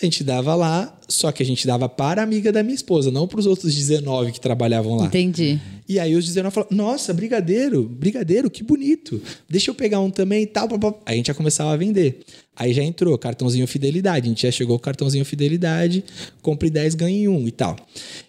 [0.00, 3.10] A gente dava lá, só que a gente dava para a amiga da minha esposa,
[3.10, 5.06] não para os outros 19 que trabalhavam lá.
[5.06, 5.60] Entendi.
[5.86, 9.20] E aí os 19 falaram: Nossa, brigadeiro, brigadeiro, que bonito.
[9.46, 10.68] Deixa eu pegar um também e tal.
[11.04, 12.20] Aí a gente já começava a vender.
[12.56, 14.26] Aí já entrou cartãozinho fidelidade.
[14.26, 16.02] A gente já chegou com cartãozinho fidelidade,
[16.40, 17.76] compre 10, ganhe um e tal.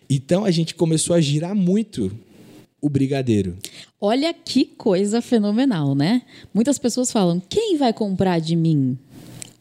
[0.10, 2.12] Então a gente começou a girar muito
[2.81, 3.55] o brigadeiro.
[3.99, 6.23] Olha que coisa fenomenal, né?
[6.53, 8.97] Muitas pessoas falam: quem vai comprar de mim?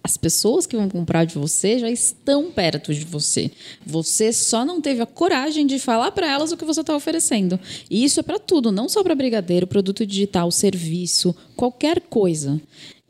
[0.03, 3.51] As pessoas que vão comprar de você já estão perto de você.
[3.85, 7.61] Você só não teve a coragem de falar para elas o que você está oferecendo.
[7.91, 12.61] E isso é para tudo, não só para brigadeiro, produto digital, serviço, qualquer coisa.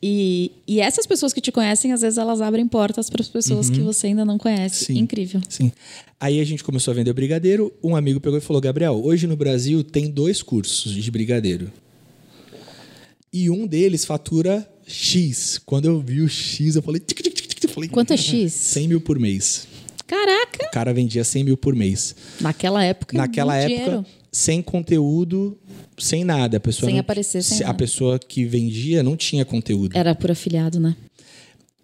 [0.03, 3.69] E, e essas pessoas que te conhecem, às vezes elas abrem portas para as pessoas
[3.69, 4.87] que você ainda não conhece.
[4.87, 4.99] Sim.
[4.99, 5.43] Incrível.
[5.49, 5.71] Sim.
[6.19, 7.73] Aí a gente começou a vender o brigadeiro.
[7.85, 11.71] Um amigo pegou e falou: Gabriel, hoje no Brasil tem dois cursos de brigadeiro.
[13.33, 15.61] E um deles fatura X.
[15.65, 17.01] Quando eu vi o X, eu falei.
[17.01, 18.53] Tic, tic, tic, tic, eu falei Quanto é X?
[18.53, 19.67] 100 mil por mês.
[20.07, 20.67] Caraca!
[20.67, 22.15] O cara vendia 100 mil por mês.
[22.41, 23.17] Naquela época.
[23.17, 24.07] Naquela época, dinheiro.
[24.33, 25.57] sem conteúdo,
[25.97, 26.57] sem nada.
[26.57, 27.79] A pessoa Sem não- aparecer, sem se- A nada.
[27.79, 29.97] pessoa que vendia não tinha conteúdo.
[29.97, 30.97] Era por afiliado, né?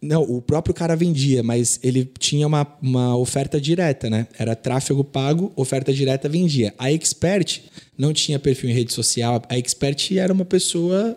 [0.03, 4.27] Não, o próprio cara vendia, mas ele tinha uma, uma oferta direta, né?
[4.39, 6.75] Era tráfego pago, oferta direta vendia.
[6.79, 7.63] A Expert
[7.97, 9.41] não tinha perfil em rede social.
[9.49, 11.17] A Expert era uma pessoa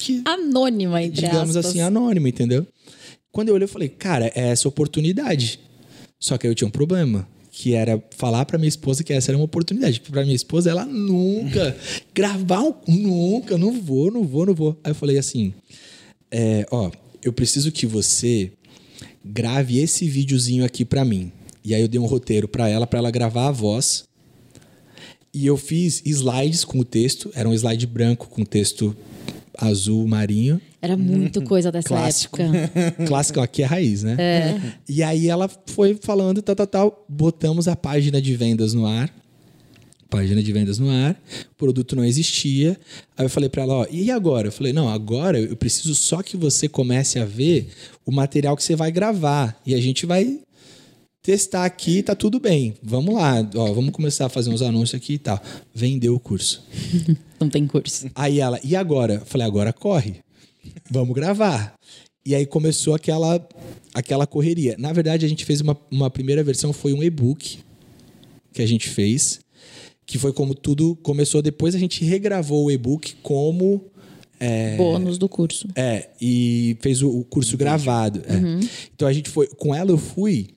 [0.00, 1.66] que, Anônima, entre digamos aspas.
[1.66, 2.66] assim, anônima, entendeu?
[3.32, 5.58] Quando eu olhei, eu falei, cara, é essa oportunidade.
[6.20, 7.28] Só que aí eu tinha um problema.
[7.50, 10.00] Que era falar pra minha esposa que essa era uma oportunidade.
[10.00, 11.76] Pra minha esposa, ela nunca.
[12.14, 12.74] gravar um.
[12.88, 14.78] Nunca, não vou, não vou, não vou.
[14.82, 15.54] Aí eu falei assim:
[16.30, 16.90] é, ó,
[17.22, 18.52] eu preciso que você
[19.24, 21.30] grave esse videozinho aqui pra mim.
[21.64, 24.04] E aí eu dei um roteiro pra ela, pra ela gravar a voz.
[25.32, 28.96] E eu fiz slides com o texto, era um slide branco com texto
[29.58, 30.60] azul marinho.
[30.80, 32.40] Era muito coisa dessa Clássico.
[32.40, 33.04] época.
[33.06, 34.16] Clássico, aqui é raiz, né?
[34.88, 37.06] E aí ela foi falando, tal, tal, tal.
[37.08, 39.12] Botamos a página de vendas no ar.
[40.10, 41.20] Página de vendas no ar.
[41.52, 42.78] O produto não existia.
[43.16, 44.48] Aí eu falei pra ela, ó, e agora?
[44.48, 47.68] Eu falei, não, agora eu preciso só que você comece a ver
[48.04, 49.60] o material que você vai gravar.
[49.66, 50.40] E a gente vai
[51.24, 52.74] testar aqui, tá tudo bem.
[52.82, 55.42] Vamos lá, ó, vamos começar a fazer uns anúncios aqui e tal.
[55.74, 56.62] Vendeu o curso.
[57.40, 58.10] Não tem curso.
[58.14, 59.14] Aí ela, e agora?
[59.14, 60.16] Eu falei, agora corre.
[60.90, 61.74] Vamos gravar.
[62.26, 63.46] E aí começou aquela,
[63.94, 64.76] aquela correria.
[64.78, 67.58] Na verdade, a gente fez uma, uma primeira versão, foi um e-book
[68.52, 69.40] que a gente fez,
[70.04, 71.40] que foi como tudo começou.
[71.40, 73.82] Depois a gente regravou o e-book como.
[74.38, 75.66] É, Bônus do curso.
[75.74, 78.20] é, e fez o, o curso gravado.
[78.26, 78.66] é.
[78.94, 79.46] Então a gente foi.
[79.46, 80.48] Com ela eu fui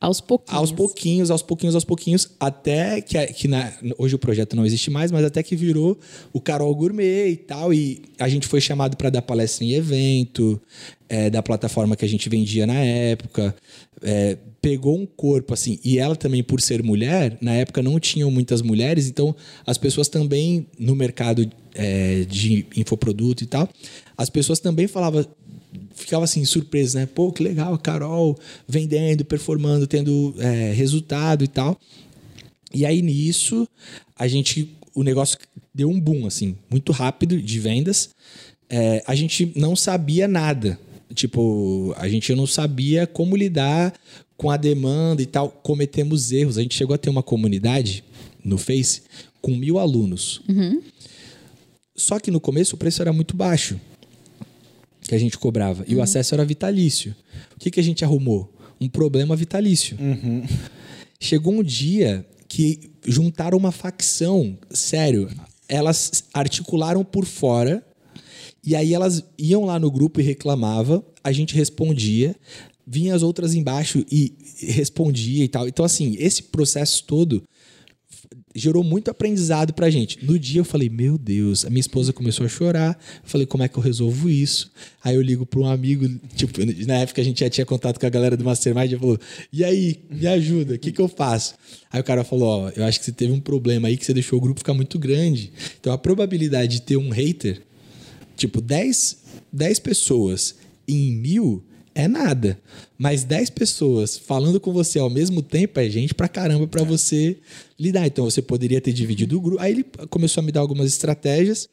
[0.00, 0.58] Aos pouquinhos.
[0.60, 4.90] aos pouquinhos, aos pouquinhos, aos pouquinhos, até que, que na- hoje o projeto não existe
[4.90, 5.98] mais, mas até que virou
[6.32, 7.72] o Carol Gourmet e tal.
[7.72, 10.60] E a gente foi chamado para dar palestra em evento,
[11.08, 13.54] é, da plataforma que a gente vendia na época.
[14.02, 15.78] É, pegou um corpo assim.
[15.84, 19.34] E ela também, por ser mulher, na época não tinham muitas mulheres, então
[19.66, 23.68] as pessoas também no mercado é, de infoproduto e tal,
[24.16, 25.26] as pessoas também falavam
[25.94, 27.06] ficava assim, surpreso, né?
[27.06, 31.78] Pô, que legal, a Carol vendendo, performando, tendo é, resultado e tal.
[32.72, 33.68] E aí nisso,
[34.16, 35.38] a gente, o negócio
[35.74, 38.10] deu um boom, assim, muito rápido de vendas.
[38.68, 40.78] É, a gente não sabia nada.
[41.14, 43.94] Tipo, a gente não sabia como lidar
[44.36, 45.48] com a demanda e tal.
[45.48, 46.58] Cometemos erros.
[46.58, 48.02] A gente chegou a ter uma comunidade
[48.44, 49.02] no Face
[49.40, 50.42] com mil alunos.
[51.96, 53.78] Só que no começo o preço era muito baixo
[55.06, 55.84] que a gente cobrava.
[55.86, 57.14] E o acesso era vitalício.
[57.54, 58.52] O que, que a gente arrumou?
[58.80, 59.96] Um problema vitalício.
[61.20, 65.30] Chegou um dia que juntaram uma facção, sério.
[65.68, 67.84] Elas articularam por fora
[68.64, 72.34] e aí elas iam lá no grupo e reclamava, a gente respondia,
[72.86, 75.68] vinha as outras embaixo e respondia e tal.
[75.68, 77.42] Então assim, esse processo todo
[78.54, 80.24] gerou muito aprendizado pra gente.
[80.24, 82.98] No dia eu falei, meu Deus, a minha esposa começou a chorar.
[83.22, 84.70] Eu falei, como é que eu resolvo isso?
[85.02, 86.52] Aí eu ligo pra um amigo, tipo,
[86.86, 89.18] na época a gente já tinha contato com a galera do Mastermind, e falou,
[89.52, 91.54] e aí, me ajuda, o que, que eu faço?
[91.90, 94.14] Aí o cara falou, ó, eu acho que você teve um problema aí que você
[94.14, 95.52] deixou o grupo ficar muito grande.
[95.80, 97.60] Então a probabilidade de ter um hater,
[98.36, 99.18] tipo, 10,
[99.52, 100.54] 10 pessoas
[100.86, 102.58] em mil é nada.
[102.98, 107.38] Mas 10 pessoas falando com você ao mesmo tempo é gente pra caramba pra você
[107.78, 108.06] lidar.
[108.06, 109.62] Então você poderia ter dividido o grupo.
[109.62, 111.68] Aí ele começou a me dar algumas estratégias.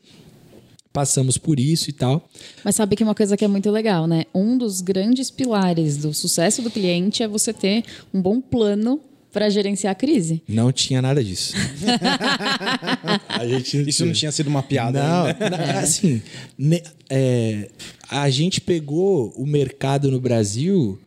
[0.94, 2.30] Passamos por isso e tal.
[2.66, 4.26] Mas sabe que uma coisa que é muito legal, né?
[4.36, 9.00] Um dos grandes pilares do sucesso do cliente é você ter um bom plano
[9.32, 10.42] para gerenciar a crise.
[10.48, 11.54] Não tinha nada disso.
[13.30, 15.02] a gente Isso não tinha sido uma piada.
[15.02, 15.36] Não, né?
[15.50, 16.22] na- assim,
[16.58, 17.70] ne- é,
[18.10, 21.00] a gente pegou o mercado no Brasil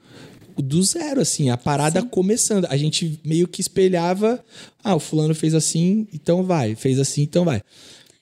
[0.57, 2.67] do zero, assim, a parada começando.
[2.71, 4.43] A gente meio que espelhava,
[4.83, 7.61] ah, o fulano fez assim, então vai, fez assim, então vai.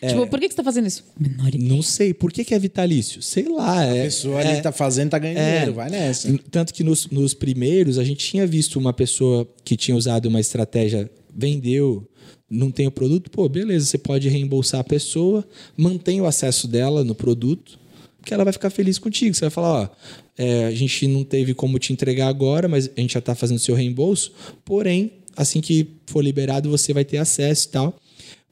[0.09, 1.05] Tipo, por que que você tá fazendo isso?
[1.19, 1.69] Menor ideia.
[1.69, 3.23] Não sei, por que, que é vitalício?
[3.23, 3.81] Sei lá.
[3.81, 5.51] A é, pessoa é- ali tá fazendo, tá ganhando é.
[5.51, 6.37] dinheiro, vai nessa.
[6.51, 10.41] Tanto que nos, nos primeiros a gente tinha visto uma pessoa que tinha usado uma
[10.41, 12.07] estratégia vendeu,
[12.51, 17.03] não tem o produto, pô, beleza, você pode reembolsar a pessoa, mantém o acesso dela
[17.03, 17.79] no produto,
[18.25, 19.35] que ela vai ficar feliz contigo.
[19.35, 19.89] Você vai falar, ó,
[20.37, 23.59] é, a gente não teve como te entregar agora, mas a gente já está fazendo
[23.59, 24.33] seu reembolso,
[24.65, 27.97] porém, assim que for liberado, você vai ter acesso e tal,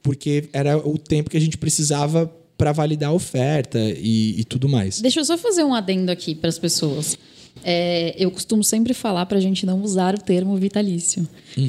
[0.01, 4.69] porque era o tempo que a gente precisava para validar a oferta e, e tudo
[4.69, 5.01] mais.
[5.01, 7.17] Deixa eu só fazer um adendo aqui para as pessoas.
[7.63, 11.27] É, eu costumo sempre falar para a gente não usar o termo vitalício.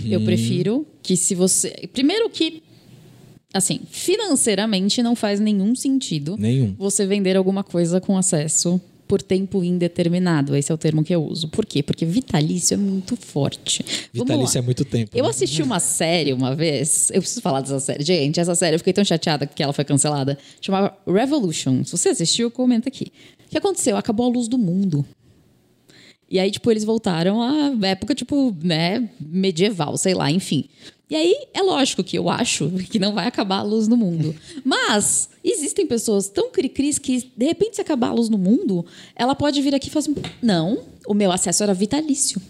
[0.09, 1.89] Eu prefiro que se você.
[1.93, 2.63] Primeiro que.
[3.55, 6.75] Assim, financeiramente não faz nenhum sentido Nenhum.
[6.79, 8.81] você vender alguma coisa com acesso
[9.13, 10.57] por tempo indeterminado.
[10.57, 11.47] Esse é o termo que eu uso.
[11.49, 11.83] Por quê?
[11.83, 13.85] Porque vitalício é muito forte.
[14.11, 15.15] Vitalício é muito tempo.
[15.15, 15.29] Eu né?
[15.29, 17.11] assisti uma série uma vez.
[17.11, 18.03] Eu preciso falar dessa série.
[18.03, 20.39] Gente, essa série eu fiquei tão chateada que ela foi cancelada.
[20.63, 21.85] Chamava Revolution.
[21.85, 23.13] Se você assistiu, comenta aqui.
[23.47, 23.99] O que aconteceu?
[23.99, 25.05] Acabou a luz do mundo.
[26.31, 30.71] E aí, tipo, eles voltaram à época, tipo, né, medieval, sei lá, enfim.
[31.13, 34.35] E aí, é lógico que eu acho que não vai acabar a luz no mundo.
[34.65, 39.35] Mas existem pessoas tão cri-cris que, de repente, se acabar a luz no mundo, ela
[39.35, 42.41] pode vir aqui e falar assim: não, o meu acesso era vitalício.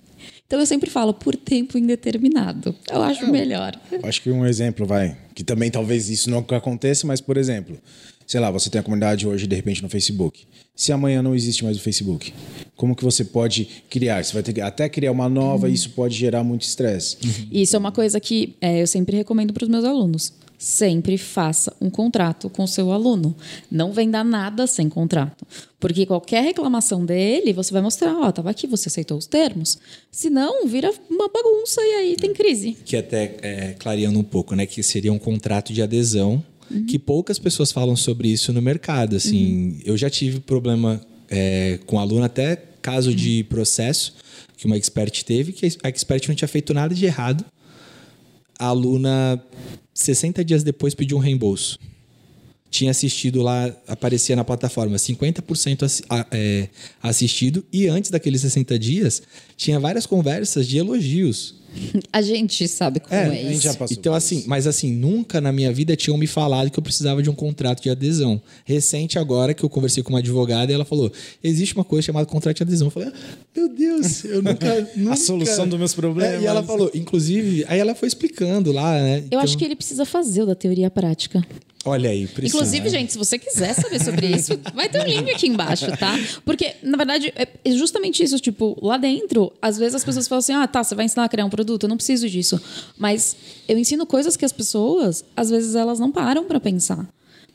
[0.46, 2.72] Então eu sempre falo por tempo indeterminado.
[2.88, 3.75] Eu acho melhor.
[4.01, 7.77] Acho que um exemplo, vai, que também talvez isso não aconteça, mas, por exemplo,
[8.26, 10.44] sei lá, você tem a comunidade hoje, de repente, no Facebook.
[10.74, 12.32] Se amanhã não existe mais o Facebook,
[12.74, 14.24] como que você pode criar?
[14.24, 17.18] Você vai ter que até criar uma nova e isso pode gerar muito estresse.
[17.50, 20.32] E isso é uma coisa que é, eu sempre recomendo para os meus alunos.
[20.58, 23.37] Sempre faça um contrato com o seu aluno.
[23.70, 25.44] Não venda nada sem contrato.
[25.80, 29.76] Porque qualquer reclamação dele, você vai mostrar, ó, tava aqui, você aceitou os termos.
[30.11, 32.76] Senão, vira uma bagunça e aí tem crise.
[32.85, 36.42] que até é, clareando um pouco, né, que seria um contrato de adesão,
[36.88, 39.16] que poucas pessoas falam sobre isso no mercado.
[39.16, 44.14] Assim, eu já tive problema é, com aluno até caso de processo
[44.56, 47.44] que uma expert teve, que a expert não tinha feito nada de errado.
[48.58, 49.42] A aluna
[49.94, 51.78] 60 dias depois pediu um reembolso.
[52.70, 56.68] Tinha assistido lá, aparecia na plataforma 50% assi- a- é,
[57.02, 59.22] assistido, e antes daqueles 60 dias,
[59.56, 61.56] tinha várias conversas de elogios.
[62.12, 63.62] A gente sabe como É, é, a gente isso.
[63.62, 64.48] já passou Então, assim, isso.
[64.48, 67.82] mas assim, nunca na minha vida tinham me falado que eu precisava de um contrato
[67.82, 68.40] de adesão.
[68.64, 71.11] Recente agora que eu conversei com uma advogada e ela falou:
[71.42, 72.88] existe uma coisa chamada contrato de adesão.
[72.88, 73.12] Eu falei, ah,
[73.56, 74.88] meu Deus, eu nunca.
[74.96, 75.16] nunca...
[75.16, 76.35] solução dos meus problemas.
[76.35, 79.18] É, e ela falou, inclusive, aí ela foi explicando lá, né?
[79.18, 81.42] Eu Então, acho que ele precisa fazer o da teoria prática.
[81.85, 82.57] Olha aí, precisa.
[82.57, 86.14] Inclusive, gente, se você quiser saber sobre isso, vai ter um link aqui embaixo, tá?
[86.45, 88.38] Porque, na verdade, é justamente isso.
[88.38, 91.29] Tipo, lá dentro, às vezes as pessoas falam assim: ah, tá, você vai ensinar a
[91.29, 92.61] criar um produto, eu não preciso disso.
[92.97, 93.37] Mas
[93.68, 97.07] eu ensino coisas que as pessoas, às vezes, elas não param para pensar.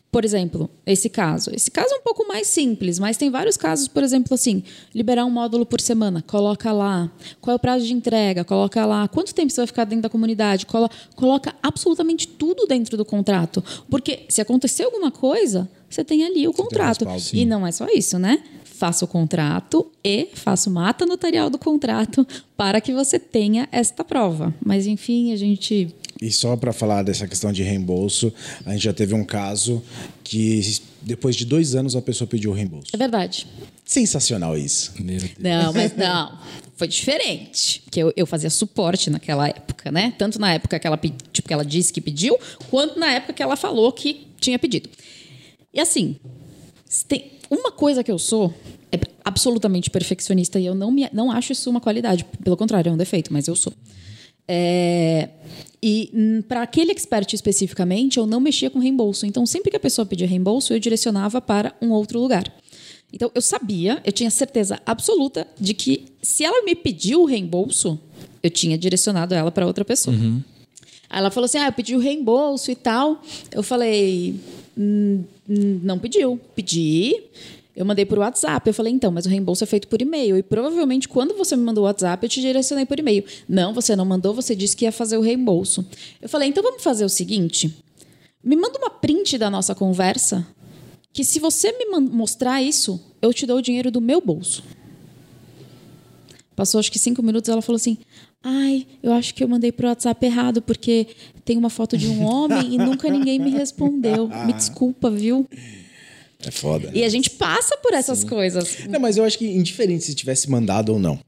[0.10, 1.52] Por exemplo, esse caso.
[1.54, 4.64] Esse caso é um pouco mais simples, mas tem vários casos, por exemplo, assim,
[4.96, 7.12] liberar um módulo por semana, coloca lá.
[7.42, 8.44] Qual é o prazo de entrega?
[8.46, 9.08] Coloca lá.
[9.10, 10.66] Quanto tempo você vai ficar dentro da comunidade?
[10.66, 13.64] Colo- Coloca absolutamente tudo dentro do contrato.
[13.90, 17.00] Porque se acontecer alguma coisa, você tem ali o contrato.
[17.06, 17.22] respaldo.
[17.38, 18.42] E não é só isso, né?
[18.64, 24.04] Faça o contrato e faça uma ata notarial do contrato para que você tenha esta
[24.06, 24.54] prova.
[24.66, 28.34] Mas, enfim, a gente E só para falar dessa questão de reembolso,
[28.66, 29.84] a gente já teve um caso
[30.24, 32.90] que depois de dois anos a pessoa pediu o reembolso.
[32.94, 33.48] É verdade.
[33.86, 34.94] Sensacional isso.
[35.00, 35.32] Meu Deus.
[35.40, 36.38] Não, mas não.
[36.76, 37.82] Foi diferente.
[37.86, 40.14] Porque eu, eu fazia suporte naquela época, né?
[40.18, 41.00] Tanto na época que ela,
[41.32, 42.38] tipo, que ela disse que pediu,
[42.70, 44.90] quanto na época que ela falou que tinha pedido.
[45.74, 46.18] E assim,
[46.86, 48.54] se tem uma coisa que eu sou
[48.92, 52.26] é absolutamente perfeccionista e eu não, me, não acho isso uma qualidade.
[52.44, 53.74] Pelo contrário, é um defeito, mas eu sou.
[54.48, 55.30] É,
[55.82, 59.26] e para aquele expert especificamente, eu não mexia com reembolso.
[59.26, 62.52] Então, sempre que a pessoa pedia reembolso, eu direcionava para um outro lugar.
[63.12, 68.00] Então, eu sabia, eu tinha certeza absoluta de que se ela me pediu o reembolso,
[68.44, 70.16] eu tinha direcionado ela para outra pessoa.
[71.10, 73.22] Aí ela falou assim: ah, eu pedi o reembolso e tal.
[73.52, 74.36] Eu falei:
[74.78, 76.40] "Hum, hum, não pediu.
[76.56, 77.16] Pedi.
[77.78, 78.68] Eu mandei por WhatsApp.
[78.68, 80.36] Eu falei, então, mas o reembolso é feito por e-mail.
[80.36, 83.24] E provavelmente, quando você me mandou o WhatsApp, eu te direcionei por e-mail.
[83.48, 85.86] Não, você não mandou, você disse que ia fazer o reembolso.
[86.20, 87.72] Eu falei, então vamos fazer o seguinte:
[88.44, 90.48] me manda uma print da nossa conversa,
[91.14, 94.64] que se você me mostrar isso, eu te dou o dinheiro do meu bolso.
[96.56, 98.00] Passou acho que cinco minutos, ela falou assim:
[98.42, 101.06] Ai, eu acho que eu mandei pro WhatsApp errado, porque
[101.46, 104.28] tem uma foto de um homem e nunca ninguém me respondeu.
[104.48, 105.48] Me desculpa, viu?
[106.46, 106.92] É foda.
[106.94, 108.78] E a gente passa por essas coisas.
[108.88, 111.20] Não, mas eu acho que indiferente se tivesse mandado ou não.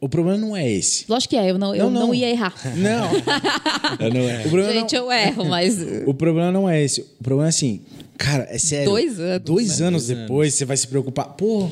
[0.00, 1.04] O problema não é esse.
[1.08, 2.06] Lógico que é, eu não, eu Não, não.
[2.08, 2.14] não.
[2.14, 2.52] ia errar.
[2.76, 3.12] Não.
[4.10, 4.40] não é.
[4.40, 5.78] o, problema Gente, eu erro, mas.
[5.78, 7.02] não, o problema não é esse.
[7.20, 7.82] O problema é assim,
[8.18, 8.86] cara, é sério.
[8.86, 9.86] Dois anos, Dois né?
[9.86, 11.26] anos depois você vai se preocupar.
[11.36, 11.70] Pô,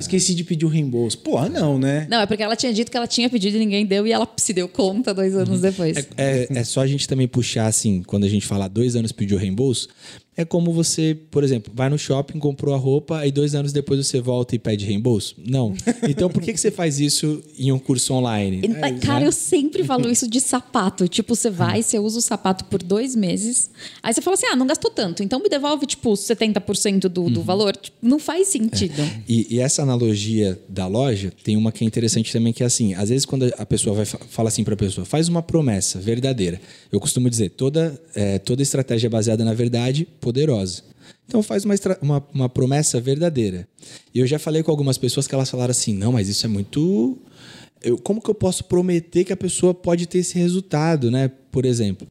[0.00, 1.18] Esqueci de pedir o reembolso.
[1.18, 2.06] Porra, não, né?
[2.08, 4.28] Não, é porque ela tinha dito que ela tinha pedido e ninguém deu e ela
[4.36, 5.96] se deu conta dois anos depois.
[6.16, 9.36] É, é só a gente também puxar assim, quando a gente fala dois anos pediu
[9.36, 9.88] reembolso,
[10.38, 14.06] é como você, por exemplo, vai no shopping, comprou a roupa, e dois anos depois
[14.06, 15.34] você volta e pede reembolso?
[15.44, 15.74] Não.
[16.08, 18.60] Então por que, que você faz isso em um curso online?
[18.62, 21.08] É Cara, eu sempre falo isso de sapato.
[21.08, 23.68] Tipo, você vai, você usa o sapato por dois meses,
[24.00, 27.42] aí você fala assim: ah, não gastou tanto, então me devolve, tipo, 70% do, do
[27.42, 27.76] valor.
[27.76, 29.02] Tipo, não faz sentido.
[29.02, 29.22] É.
[29.28, 32.94] E, e, essa analogia da loja tem uma que é interessante também, que é assim:
[32.94, 36.60] às vezes quando a pessoa vai fala assim para a pessoa, faz uma promessa verdadeira.
[36.92, 40.82] Eu costumo dizer, toda, é, toda estratégia baseada na verdade poderosa.
[41.26, 43.66] Então faz uma, uma, uma, promessa verdadeira.
[44.14, 46.48] E eu já falei com algumas pessoas que elas falaram assim, não, mas isso é
[46.48, 47.18] muito.
[47.82, 51.30] Eu, como que eu posso prometer que a pessoa pode ter esse resultado, né?
[51.50, 52.06] Por exemplo.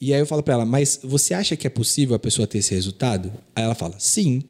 [0.00, 2.58] E aí eu falo para ela, mas você acha que é possível a pessoa ter
[2.58, 3.32] esse resultado?
[3.54, 4.44] Aí ela fala, sim,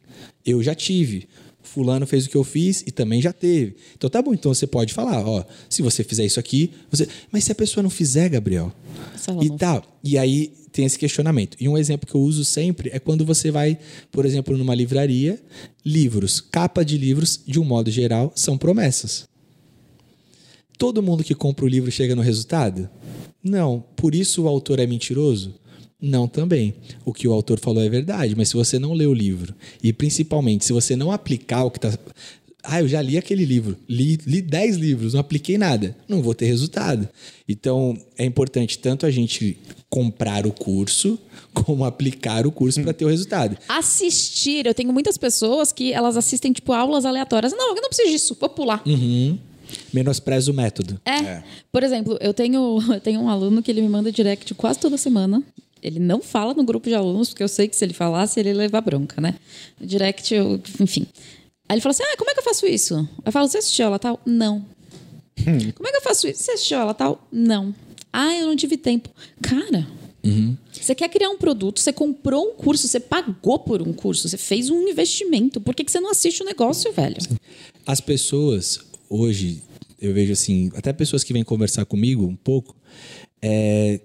[0.44, 1.26] eu já tive
[1.70, 3.76] fulano fez o que eu fiz e também já teve.
[3.96, 7.44] Então tá bom, então você pode falar, ó, se você fizer isso aqui, você, mas
[7.44, 8.72] se a pessoa não fizer, Gabriel,
[9.40, 9.84] e tal.
[10.02, 11.56] E aí tem esse questionamento.
[11.60, 13.78] E um exemplo que eu uso sempre é quando você vai,
[14.10, 15.40] por exemplo, numa livraria,
[15.84, 19.28] livros, capa de livros, de um modo geral, são promessas.
[20.76, 22.88] Todo mundo que compra o livro chega no resultado?
[23.42, 23.84] Não.
[23.96, 25.54] Por isso o autor é mentiroso?
[26.01, 26.74] Não também.
[27.05, 29.92] O que o autor falou é verdade, mas se você não lê o livro, e
[29.92, 31.98] principalmente se você não aplicar o que está.
[32.62, 36.34] Ah, eu já li aquele livro, li, li 10 livros, não apliquei nada, não vou
[36.34, 37.09] ter resultado.
[37.48, 41.18] Então, é importante tanto a gente comprar o curso,
[41.53, 43.57] como aplicar o curso para ter o resultado.
[43.68, 47.53] Assistir, eu tenho muitas pessoas que elas assistem, tipo, aulas aleatórias.
[47.53, 48.82] Não, eu não preciso disso, vou pular.
[48.86, 49.38] Uhum.
[49.92, 51.01] Menospreza o método.
[51.05, 51.16] É.
[51.16, 51.44] é.
[51.72, 54.98] Por exemplo, eu tenho, eu tenho um aluno que ele me manda direct quase toda
[54.98, 55.42] semana
[55.83, 58.51] ele não fala no grupo de alunos, porque eu sei que se ele falasse, ele
[58.51, 59.37] ia levar bronca, né?
[59.78, 61.07] No direct, eu, enfim.
[61.68, 63.09] Aí ele falou assim: ah, como é que eu faço isso?
[63.24, 64.20] Eu falo, você assistiu ela tal?
[64.26, 64.64] Não.
[65.39, 65.72] Hum.
[65.74, 66.43] Como é que eu faço isso?
[66.43, 67.26] Você assistiu ela tal?
[67.31, 67.74] Não.
[68.12, 69.09] Ah, eu não tive tempo.
[69.41, 69.87] Cara,
[70.24, 70.57] uhum.
[70.72, 74.37] você quer criar um produto, você comprou um curso, você pagou por um curso, você
[74.37, 75.61] fez um investimento.
[75.61, 77.16] Por que, que você não assiste o negócio, velho?
[77.87, 79.62] As pessoas, hoje,
[80.01, 82.74] eu vejo assim, até pessoas que vêm conversar comigo um pouco,
[83.41, 84.01] é,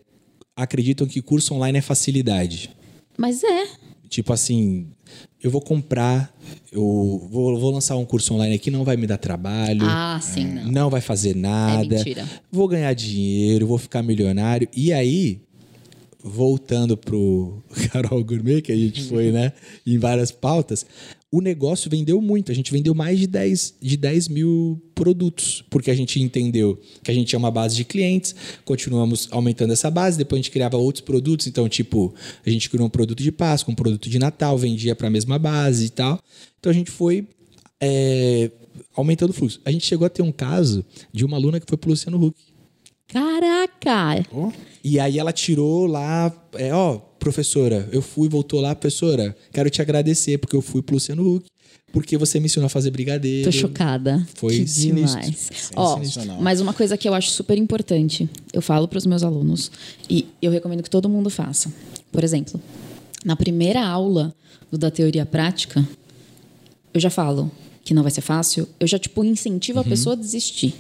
[0.56, 2.70] acreditam que curso online é facilidade.
[3.18, 3.68] Mas é.
[4.10, 4.88] Tipo assim,
[5.41, 6.34] eu vou comprar,
[6.72, 9.82] eu vou, vou, lançar um curso online aqui, não vai me dar trabalho.
[9.84, 10.72] Ah, sim, não.
[10.72, 11.95] Não vai fazer nada.
[11.95, 12.26] É mentira.
[12.51, 14.68] Vou ganhar dinheiro, vou ficar milionário.
[14.76, 15.41] E aí,
[16.24, 19.53] voltando pro Carol Gourmet, que a gente foi, né,
[19.86, 20.86] em várias pautas,
[21.36, 22.50] o negócio vendeu muito.
[22.50, 27.12] A gente vendeu mais de 10, de 10 mil produtos, porque a gente entendeu que
[27.12, 28.34] a gente tinha uma base de clientes,
[28.64, 31.46] continuamos aumentando essa base, depois a gente criava outros produtos.
[31.46, 32.16] Então, tipo,
[32.46, 35.38] a gente criou um produto de Páscoa, um produto de Natal, vendia para a mesma
[35.38, 36.22] base e tal.
[36.58, 37.28] Então, a gente foi
[37.82, 38.50] é,
[38.96, 39.60] aumentando o fluxo.
[39.66, 42.40] A gente chegou a ter um caso de uma aluna que foi pro Luciano Huck.
[43.10, 44.26] Caraca!
[44.32, 44.54] Oh.
[44.82, 49.82] E aí ela tirou lá, é, ó, professora, eu fui, voltou lá, professora, quero te
[49.82, 51.47] agradecer porque eu fui pro Luciano Huck,
[51.91, 53.49] porque você me ensinou a fazer brigadeiro.
[53.49, 54.26] Tô chocada.
[54.36, 55.22] Foi que sinistro.
[55.22, 55.72] demais.
[55.76, 55.99] Ó,
[56.41, 59.72] mas uma coisa que eu acho super importante, eu falo para os meus alunos
[60.09, 61.72] e eu recomendo que todo mundo faça.
[62.11, 62.59] Por exemplo,
[63.24, 64.36] na primeira aula
[64.70, 65.88] do da teoria prática,
[66.93, 67.49] eu já falo
[67.84, 69.86] que não vai ser fácil, eu já tipo incentivo uhum.
[69.86, 70.76] a pessoa a desistir.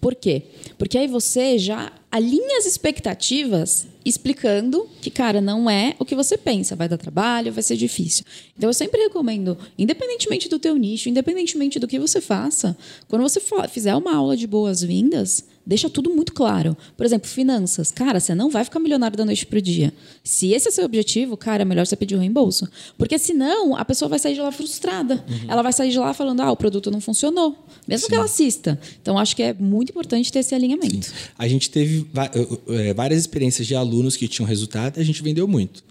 [0.00, 0.42] Por quê?
[0.76, 6.36] Porque aí você já alinha as expectativas explicando que, cara, não é o que você
[6.36, 6.76] pensa.
[6.76, 8.24] Vai dar trabalho, vai ser difícil.
[8.56, 12.76] Então, eu sempre recomendo, independentemente do teu nicho, independentemente do que você faça,
[13.08, 16.76] quando você fizer uma aula de boas-vindas, deixa tudo muito claro.
[16.96, 17.90] Por exemplo, finanças.
[17.90, 19.92] Cara, você não vai ficar milionário da noite para o dia.
[20.24, 22.68] Se esse é seu objetivo, cara, é melhor você pedir o um reembolso.
[22.98, 25.24] Porque senão a pessoa vai sair de lá frustrada.
[25.28, 25.46] Uhum.
[25.48, 27.56] Ela vai sair de lá falando, ah, o produto não funcionou.
[27.86, 28.08] Mesmo Sim.
[28.10, 28.80] que ela assista.
[29.00, 31.06] Então, acho que é muito importante ter esse alinhamento.
[31.06, 31.12] Sim.
[31.38, 32.01] A gente teve
[32.68, 35.84] é, várias experiências de alunos que tinham resultado e a gente vendeu muito.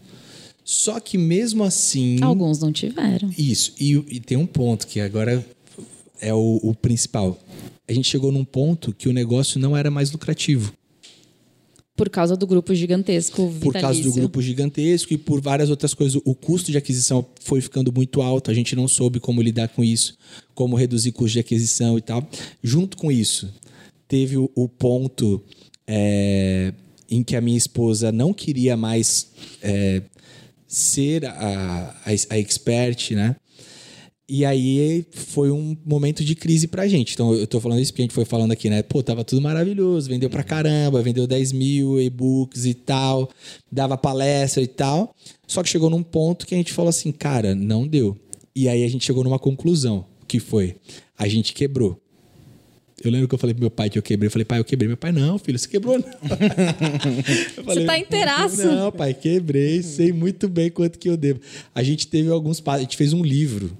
[0.63, 2.21] Só que mesmo assim.
[2.21, 3.33] Alguns não tiveram.
[3.37, 3.73] Isso.
[3.79, 5.45] E, e tem um ponto que agora
[6.19, 7.37] é o, o principal
[7.91, 10.73] a gente chegou num ponto que o negócio não era mais lucrativo.
[11.95, 13.47] Por causa do grupo gigantesco.
[13.47, 13.71] Vitalício.
[13.71, 16.19] Por causa do grupo gigantesco e por várias outras coisas.
[16.25, 19.83] O custo de aquisição foi ficando muito alto, a gente não soube como lidar com
[19.83, 20.17] isso,
[20.55, 22.27] como reduzir custo de aquisição e tal.
[22.63, 23.53] Junto com isso,
[24.07, 25.43] teve o, o ponto
[25.93, 26.73] é,
[27.09, 29.27] em que a minha esposa não queria mais
[29.61, 30.01] é,
[30.65, 33.35] ser a, a, a expert, né?
[34.29, 37.13] E aí foi um momento de crise pra gente.
[37.13, 38.81] Então eu tô falando isso porque a gente foi falando aqui, né?
[38.81, 43.29] Pô, tava tudo maravilhoso, vendeu pra caramba, vendeu 10 mil e-books e tal,
[43.69, 45.13] dava palestra e tal.
[45.45, 48.17] Só que chegou num ponto que a gente falou assim, cara, não deu.
[48.55, 50.77] E aí a gente chegou numa conclusão que foi?
[51.17, 51.99] A gente quebrou.
[53.03, 54.27] Eu lembro que eu falei pro meu pai que eu quebrei.
[54.27, 54.87] Eu falei, pai, eu quebrei.
[54.87, 56.05] Meu pai, não, filho, você quebrou não.
[57.65, 58.65] Falei, tá inteiraço.
[58.67, 59.81] Não, pai, quebrei.
[59.83, 61.39] Sei muito bem quanto que eu devo.
[61.73, 62.59] A gente teve alguns...
[62.59, 63.71] pa- A gente fez um livro.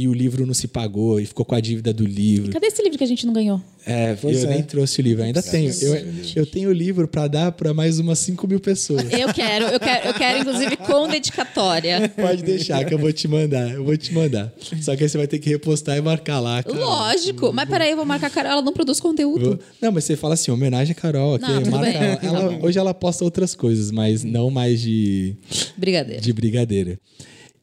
[0.00, 1.18] E o livro não se pagou.
[1.18, 2.52] E ficou com a dívida do livro.
[2.52, 3.60] Cadê esse livro que a gente não ganhou?
[3.84, 4.54] É, Pois eu é.
[4.54, 5.24] nem trouxe o livro.
[5.24, 5.72] Ainda tenho.
[5.80, 5.94] Eu,
[6.36, 9.02] eu tenho o livro para dar para mais umas 5 mil pessoas.
[9.12, 12.08] Eu quero, eu quero, eu quero, inclusive, com dedicatória.
[12.14, 13.72] Pode deixar que eu vou te mandar.
[13.72, 14.52] Eu vou te mandar.
[14.80, 16.62] Só que aí você vai ter que repostar e marcar lá.
[16.62, 16.78] cara.
[16.78, 17.52] Lógico.
[17.52, 19.44] Mas peraí, eu vou marcar a Carol, ela não produz conteúdo.
[19.46, 21.34] Vou- Não, mas você fala assim, homenagem a Carol.
[21.34, 22.08] aqui, Não, tudo marca bem.
[22.08, 22.16] ela.
[22.16, 22.66] Tá Ela- bom.
[22.66, 25.34] hoje ela posta outras coisas, mas não mais de,
[25.76, 26.22] Brigadeiro.
[26.22, 27.00] de brigadeira.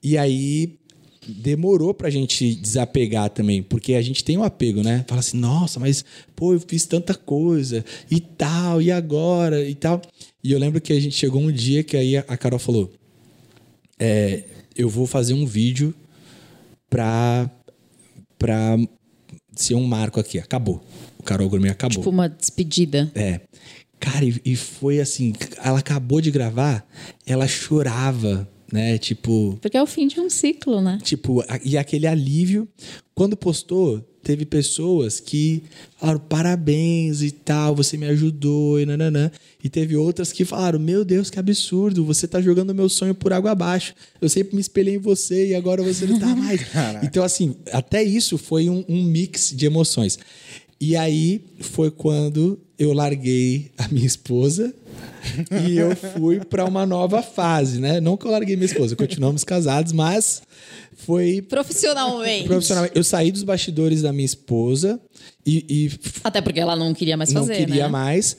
[0.04, 0.76] E aí
[1.28, 5.06] demorou pra gente desapegar também, porque a gente tem um apego, né?
[5.08, 6.04] Fala assim, nossa, mas
[6.36, 10.02] pô, eu fiz tanta coisa e tal, e agora e tal.
[10.44, 12.92] E eu lembro que a gente chegou um dia que aí a Carol falou:
[14.00, 14.44] é,
[14.76, 15.94] eu vou fazer um vídeo
[16.90, 17.50] pra,
[18.38, 18.78] pra
[19.56, 20.38] ser um marco aqui.
[20.38, 20.84] Acabou.
[21.18, 21.98] O Carol Gourmet acabou.
[21.98, 23.12] Tipo uma despedida.
[23.16, 23.42] É.
[24.00, 26.86] Cara, e, e foi assim, ela acabou de gravar,
[27.26, 28.98] ela chorava, né?
[28.98, 31.00] Tipo, Porque é o fim de um ciclo, né?
[31.04, 32.68] tipo, e aquele alívio.
[33.14, 35.64] Quando postou, teve pessoas que
[35.98, 39.32] falaram parabéns e tal, você me ajudou e nananã.
[39.64, 43.32] E teve outras que falaram, meu Deus, que absurdo, você tá jogando meu sonho por
[43.32, 43.94] água abaixo.
[44.20, 46.60] Eu sempre me espelhei em você e agora você não tá mais.
[47.04, 50.20] então, assim, até isso foi um, um mix de emoções.
[50.80, 54.74] E aí foi quando eu larguei a minha esposa
[55.66, 58.00] e eu fui para uma nova fase, né?
[58.02, 60.42] Não que eu larguei minha esposa, continuamos casados, mas
[60.98, 62.48] foi Profissionalmente.
[62.48, 62.96] profissionalmente.
[62.98, 65.00] Eu saí dos bastidores da minha esposa
[65.46, 65.92] e, e
[66.24, 67.90] Até porque ela não queria mais não fazer, queria né?
[67.90, 68.38] mais.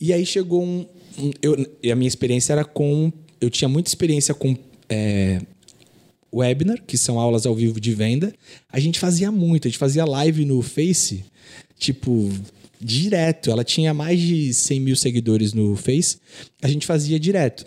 [0.00, 0.86] E aí chegou um.
[1.18, 1.54] um- eu,
[1.90, 3.10] a minha experiência era com.
[3.40, 4.56] Eu tinha muita experiência com
[4.88, 5.40] é,
[6.34, 8.32] webinar, que são aulas ao vivo de venda.
[8.70, 11.24] A gente fazia muito, a gente fazia live no Face,
[11.78, 12.30] tipo,
[12.80, 13.50] direto.
[13.50, 16.18] Ela tinha mais de 100 mil seguidores no Face.
[16.62, 17.64] A gente fazia direto.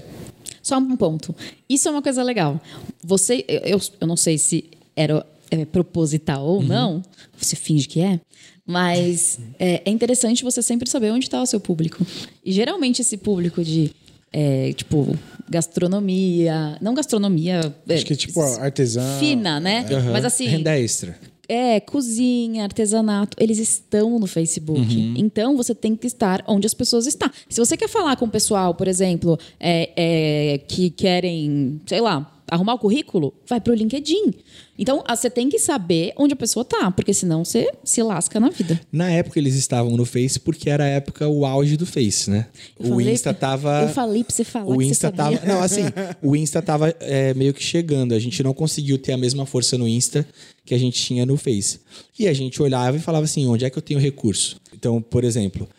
[0.62, 1.36] Só um ponto.
[1.68, 2.62] Isso é uma coisa legal.
[3.04, 6.54] Você, eu, eu, eu não sei se era é, proposital Uhum.
[6.56, 7.02] ou não,
[7.38, 8.20] você finge que é,
[8.66, 12.06] mas é, é interessante você sempre saber onde está o seu público.
[12.46, 13.92] E geralmente esse público de,
[14.32, 15.18] é, tipo,
[15.50, 17.76] gastronomia, não gastronomia.
[17.88, 19.18] é, Acho que tipo artesã.
[19.20, 19.86] Fina, né?
[20.12, 20.46] Mas assim.
[20.48, 21.18] Renda extra.
[21.54, 24.80] É, cozinha, artesanato, eles estão no Facebook.
[24.80, 25.16] Uhum.
[25.18, 27.30] Então você tem que estar onde as pessoas estão.
[27.50, 32.32] Se você quer falar com o pessoal, por exemplo, é, é, que querem, sei lá,
[32.52, 34.34] arrumar o currículo, vai pro LinkedIn.
[34.78, 38.40] Então ah, você tem que saber onde a pessoa tá, porque senão você se lasca
[38.42, 38.80] na vida.
[38.92, 42.48] Na época eles estavam no Face porque era a época o auge do Face, né?
[42.78, 43.84] Eu o falei- Insta tava.
[43.84, 45.40] Eu falei pra você falar O Insta tava.
[45.46, 45.84] Não, assim,
[46.22, 48.14] o Insta tava é, meio que chegando.
[48.14, 50.28] A gente não conseguiu ter a mesma força no Insta
[50.66, 51.80] que a gente tinha no Face.
[52.20, 54.60] E a gente olhava e falava assim: onde é que eu tenho recurso?
[54.74, 55.70] Então, por exemplo,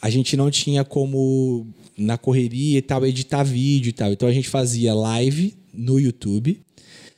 [0.00, 1.66] a gente não tinha como,
[1.98, 4.12] na correria e tal, editar vídeo e tal.
[4.12, 6.60] Então a gente fazia live no YouTube.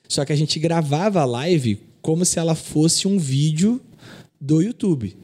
[0.09, 3.81] Só que a gente gravava a live como se ela fosse um vídeo
[4.41, 5.17] do YouTube.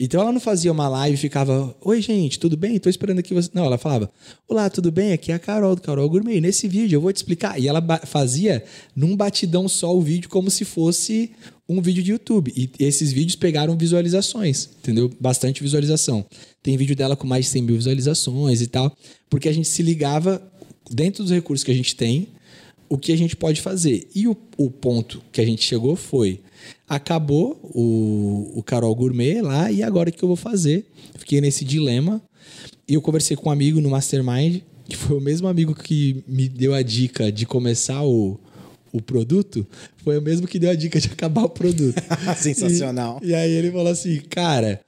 [0.00, 2.78] Então ela não fazia uma live e ficava, oi gente, tudo bem?
[2.78, 3.50] Tô esperando aqui você.
[3.52, 4.08] Não, ela falava,
[4.46, 5.12] olá, tudo bem?
[5.12, 6.40] Aqui é a Carol do Carol Gourmet.
[6.40, 7.60] Nesse vídeo eu vou te explicar.
[7.60, 8.64] E ela fazia
[8.94, 11.32] num batidão só o vídeo como se fosse
[11.68, 12.52] um vídeo de YouTube.
[12.56, 15.10] E esses vídeos pegaram visualizações, entendeu?
[15.20, 16.24] Bastante visualização.
[16.62, 18.96] Tem vídeo dela com mais de 100 mil visualizações e tal,
[19.28, 20.40] porque a gente se ligava
[20.90, 22.28] dentro dos recursos que a gente tem,
[22.88, 24.08] o que a gente pode fazer.
[24.14, 26.40] E o, o ponto que a gente chegou foi:
[26.88, 30.86] acabou o, o Carol Gourmet lá, e agora o que eu vou fazer?
[31.16, 32.22] Fiquei nesse dilema.
[32.88, 36.48] E eu conversei com um amigo no Mastermind, que foi o mesmo amigo que me
[36.48, 38.40] deu a dica de começar o,
[38.92, 39.66] o produto,
[39.98, 42.00] foi o mesmo que deu a dica de acabar o produto.
[42.36, 43.20] Sensacional.
[43.22, 44.80] E, e aí ele falou assim, cara,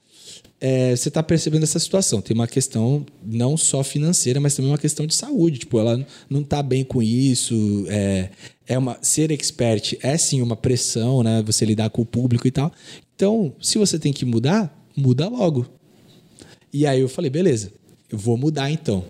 [0.63, 2.21] é, você está percebendo essa situação.
[2.21, 5.57] Tem uma questão não só financeira, mas também uma questão de saúde.
[5.57, 7.85] Tipo, ela não está bem com isso.
[7.89, 8.29] É,
[8.67, 11.41] é uma ser expert é sim uma pressão, né?
[11.47, 12.71] Você lidar com o público e tal.
[13.15, 15.65] Então, se você tem que mudar, muda logo.
[16.71, 17.73] E aí eu falei, beleza,
[18.11, 19.03] eu vou mudar então.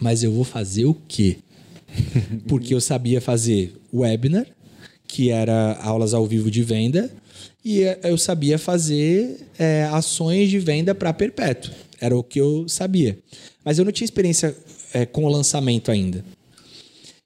[0.00, 1.38] Mas eu vou fazer o quê?
[2.46, 4.46] Porque eu sabia fazer webinar,
[5.08, 7.10] que era aulas ao vivo de venda,
[7.64, 11.72] e eu sabia fazer é, ações de venda para perpétuo.
[12.00, 13.18] Era o que eu sabia.
[13.64, 14.56] Mas eu não tinha experiência
[14.92, 16.24] é, com o lançamento ainda.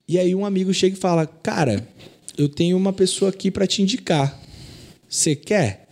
[0.06, 1.86] E aí um amigo chega e fala: Cara,
[2.36, 4.40] eu tenho uma pessoa aqui para te indicar.
[5.08, 5.86] Você quer?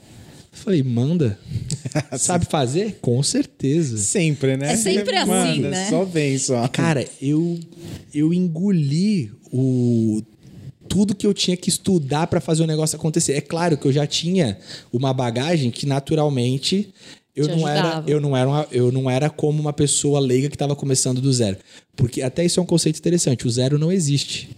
[0.53, 1.39] Eu falei, manda.
[2.18, 2.99] Sabe fazer?
[3.01, 3.97] Com certeza.
[3.97, 4.73] Sempre, né?
[4.73, 5.89] É sempre assim, Manda, né?
[5.89, 6.66] Só vem, só.
[6.68, 7.59] Cara, eu,
[8.12, 10.23] eu engoli o
[10.93, 13.32] tudo que eu tinha que estudar para fazer o negócio acontecer.
[13.32, 14.59] É claro que eu já tinha
[14.93, 16.93] uma bagagem que naturalmente
[17.34, 18.11] eu não era, ajudava.
[18.11, 21.32] eu não era, uma- eu não era como uma pessoa leiga que estava começando do
[21.32, 21.57] zero.
[21.97, 23.47] Porque até isso é um conceito interessante.
[23.47, 24.51] O zero não existe.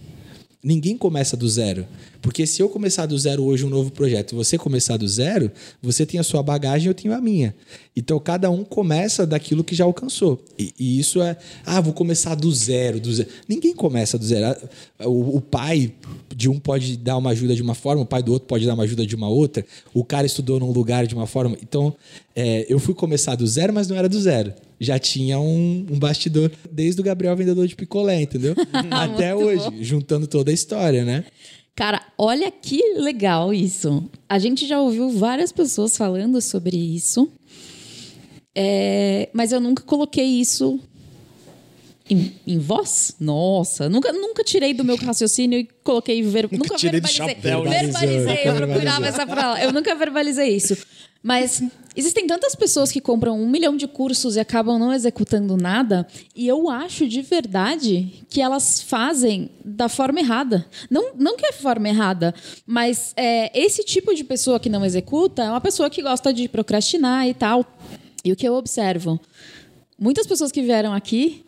[0.65, 1.85] Ninguém começa do zero.
[2.23, 5.51] Porque se eu começar do zero hoje um novo projeto e você começar do zero,
[5.79, 7.55] você tem a sua bagagem, eu tenho a minha.
[7.95, 10.43] Então cada um começa daquilo que já alcançou.
[10.57, 13.29] E, e isso é, ah, vou começar do zero, do zero.
[13.47, 14.57] Ninguém começa do zero.
[14.97, 15.93] Ah, O, o pai
[16.35, 18.73] de um pode dar uma ajuda de uma forma, o pai do outro pode dar
[18.73, 19.63] uma ajuda de uma outra.
[19.93, 21.55] O cara estudou num lugar de uma forma.
[21.61, 21.95] Então
[22.35, 24.51] é, eu fui começar do zero, mas não era do zero.
[24.79, 28.53] Já tinha um, um bastidor desde o Gabriel vendedor de picolé, entendeu?
[28.91, 31.23] Até hoje, juntando toda a história, né?
[31.75, 34.09] Cara, olha que legal isso.
[34.29, 37.29] A gente já ouviu várias pessoas falando sobre isso,
[38.57, 40.79] É, mas eu nunca coloquei isso
[42.09, 43.15] em, em voz.
[43.19, 47.35] Nossa, nunca, nunca tirei do meu raciocínio e coloquei ver, nunca tirei do verbalizei.
[47.35, 47.79] chapéu, né?
[47.83, 49.63] verbalizei, eu procurava essa palavra.
[49.63, 50.77] Eu nunca verbalizei isso.
[51.25, 51.63] Mas
[51.95, 56.05] existem tantas pessoas que compram um milhão de cursos e acabam não executando nada,
[56.35, 60.63] e eu acho de verdade que elas fazem da forma errada.
[60.87, 62.31] Não, não que é forma errada,
[62.63, 66.47] mas é, esse tipo de pessoa que não executa é uma pessoa que gosta de
[66.47, 67.65] procrastinar e tal.
[68.23, 69.19] E o que eu observo?
[69.97, 71.43] Muitas pessoas que vieram aqui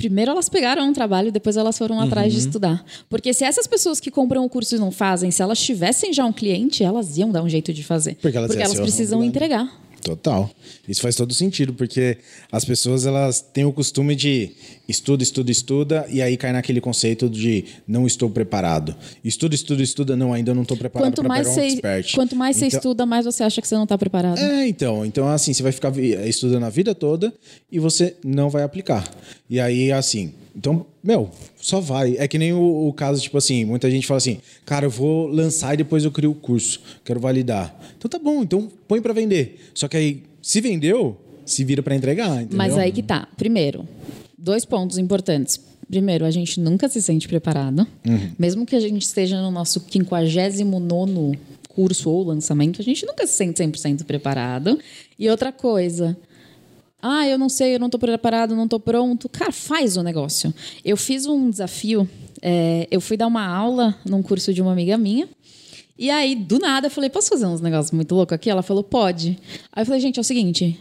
[0.00, 2.46] Primeiro elas pegaram um trabalho, depois elas foram atrás de Uhum.
[2.46, 2.84] estudar.
[3.08, 6.24] Porque se essas pessoas que compram o curso e não fazem, se elas tivessem já
[6.24, 8.16] um cliente, elas iam dar um jeito de fazer.
[8.22, 9.68] Porque elas iam ser precisam entregar.
[10.02, 10.50] Total.
[10.88, 12.18] Isso faz todo sentido, porque
[12.50, 14.50] as pessoas elas têm o costume de
[14.88, 18.94] estuda, estuda, estuda, e aí cai naquele conceito de não estou preparado.
[19.24, 22.14] Estuda, estuda, estuda, não, ainda não estou preparado para mais, pegar um você, expert.
[22.14, 24.38] quanto mais você Então- estuda, mais você acha que você não está preparado.
[24.38, 25.04] É, então.
[25.04, 27.32] Então, assim, você vai ficar vi- estudando a vida toda
[27.70, 29.08] e você não vai aplicar.
[29.48, 30.32] E aí, assim.
[30.54, 31.30] Então, meu,
[31.60, 32.16] só vai.
[32.18, 35.26] É que nem o, o caso, tipo assim, muita gente fala assim, cara, eu vou
[35.26, 36.80] lançar e depois eu crio o curso.
[37.04, 37.78] Quero validar.
[37.96, 39.60] Então tá bom, então põe pra vender.
[39.74, 42.58] Só que aí, se vendeu, se vira pra entregar, entendeu?
[42.58, 43.28] Mas aí que tá.
[43.36, 43.86] Primeiro,
[44.36, 45.60] dois pontos importantes.
[45.88, 47.86] Primeiro, a gente nunca se sente preparado.
[48.06, 48.30] Uhum.
[48.38, 51.38] Mesmo que a gente esteja no nosso 59
[51.68, 54.78] curso ou lançamento, a gente nunca se sente 100% preparado.
[55.18, 56.16] E outra coisa,
[57.02, 59.28] ah, eu não sei, eu não tô preparado, não tô pronto.
[59.28, 60.52] Cara, faz o negócio.
[60.84, 62.08] Eu fiz um desafio,
[62.42, 65.28] é, eu fui dar uma aula num curso de uma amiga minha.
[65.98, 68.48] E aí, do nada, eu falei, posso fazer uns negócios muito loucos aqui?
[68.48, 69.38] Ela falou, pode.
[69.72, 70.80] Aí eu falei, gente, é o seguinte,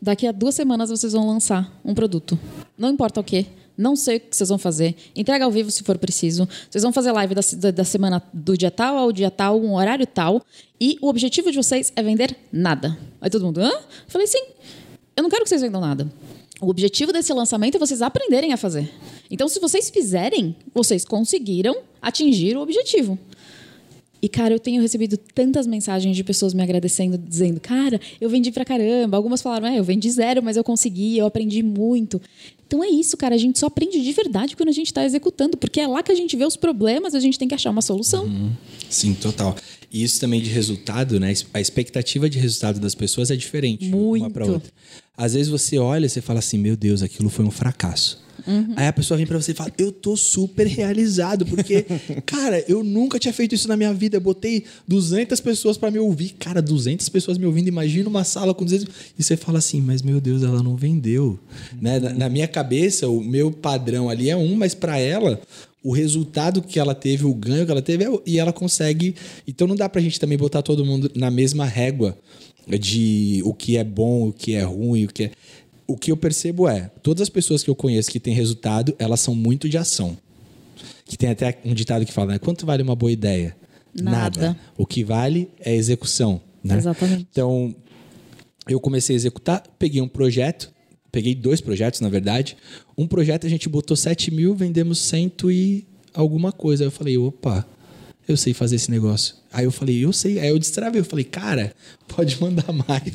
[0.00, 2.38] daqui a duas semanas vocês vão lançar um produto.
[2.78, 3.46] Não importa o quê.
[3.76, 4.94] Não sei o que vocês vão fazer.
[5.16, 6.48] Entrega ao vivo se for preciso.
[6.70, 9.74] Vocês vão fazer live da, da- da semana do dia tal ao dia tal, um
[9.74, 10.40] horário tal.
[10.80, 12.96] E o objetivo de vocês é vender nada.
[13.20, 13.70] Aí todo mundo, hã?
[13.72, 14.44] Eu falei, sim.
[15.16, 16.10] Eu não quero que vocês vendam nada.
[16.60, 18.90] O objetivo desse lançamento é vocês aprenderem a fazer.
[19.30, 23.18] Então, se vocês fizerem, vocês conseguiram atingir o objetivo.
[24.24, 28.50] E, cara, eu tenho recebido tantas mensagens de pessoas me agradecendo, dizendo, cara, eu vendi
[28.50, 29.18] pra caramba.
[29.18, 32.18] Algumas falaram, é, eu vendi zero, mas eu consegui, eu aprendi muito.
[32.66, 33.34] Então é isso, cara.
[33.34, 36.10] A gente só aprende de verdade quando a gente está executando, porque é lá que
[36.10, 38.26] a gente vê os problemas a gente tem que achar uma solução.
[38.88, 39.54] Sim, total.
[39.94, 41.32] E isso também de resultado, né?
[41.54, 44.30] A expectativa de resultado das pessoas é diferente uma Muito.
[44.32, 44.72] para outra.
[45.16, 48.20] Às vezes você olha e você fala assim: "Meu Deus, aquilo foi um fracasso".
[48.44, 48.72] Uhum.
[48.74, 51.86] Aí a pessoa vem pra você e fala: "Eu tô super realizado, porque
[52.26, 54.16] cara, eu nunca tinha feito isso na minha vida.
[54.16, 56.30] Eu botei 200 pessoas pra me ouvir.
[56.40, 57.68] Cara, 200 pessoas me ouvindo.
[57.68, 61.38] Imagina uma sala com 200 e você fala assim: "Mas meu Deus, ela não vendeu".
[61.80, 62.00] Né?
[62.00, 65.40] Na, na minha cabeça, o meu padrão ali é um, mas pra ela
[65.84, 69.14] o resultado que ela teve, o ganho que ela teve, é- e ela consegue.
[69.46, 72.16] Então não dá pra gente também botar todo mundo na mesma régua
[72.80, 75.30] de o que é bom, o que é ruim, o que é.
[75.86, 79.20] O que eu percebo é, todas as pessoas que eu conheço que têm resultado, elas
[79.20, 80.16] são muito de ação.
[81.04, 82.38] Que tem até um ditado que fala, né?
[82.38, 83.54] Quanto vale uma boa ideia?
[83.94, 84.56] Nada.
[84.78, 86.40] O que vale é execução.
[86.64, 86.78] Né?
[86.78, 87.26] Exatamente.
[87.30, 87.74] Então,
[88.66, 90.72] eu comecei a executar, peguei um projeto,
[91.14, 92.56] peguei dois projetos, na verdade.
[92.98, 96.82] Um projeto a gente botou 7 mil, vendemos cento e alguma coisa.
[96.82, 97.64] Aí eu falei, opa,
[98.26, 99.36] eu sei fazer esse negócio.
[99.52, 100.40] Aí eu falei, eu sei.
[100.40, 101.72] Aí eu destravei, eu falei, cara,
[102.08, 103.12] pode mandar mais.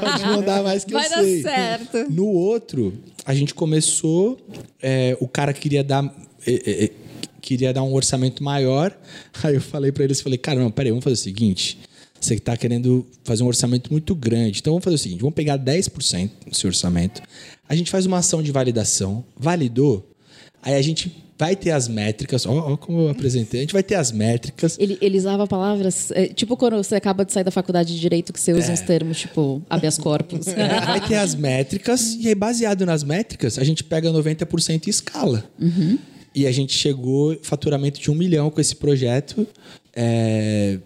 [0.00, 1.42] pode mandar mais que Vai eu dar sei.
[1.42, 2.10] certo.
[2.10, 2.92] No outro,
[3.24, 4.38] a gente começou,
[4.82, 6.04] é, o cara queria dar.
[6.46, 6.90] é, é, é,
[7.40, 8.94] queria dar um orçamento maior.
[9.42, 11.78] Aí eu falei pra eles, falei, cara, não, peraí, vamos fazer o seguinte.
[12.20, 14.60] Você tá querendo fazer um orçamento muito grande.
[14.60, 17.22] Então vamos fazer o seguinte: vamos pegar 10% do seu orçamento.
[17.68, 19.24] A gente faz uma ação de validação.
[19.36, 20.06] Validou.
[20.62, 21.10] Aí a gente
[21.40, 22.44] vai ter as métricas.
[22.44, 23.60] Ó, ó como eu apresentei.
[23.60, 24.76] A gente vai ter as métricas.
[24.78, 28.30] Ele, ele usava palavras, é, tipo quando você acaba de sair da faculdade de Direito,
[28.30, 30.48] que você usa uns termos, tipo, habeas corpus.
[30.60, 34.90] É, vai ter as métricas, e aí, baseado nas métricas, a gente pega 90% e
[34.90, 35.44] escala.
[36.34, 39.46] E a gente chegou faturamento de um milhão com esse projeto,
[39.94, 40.78] é,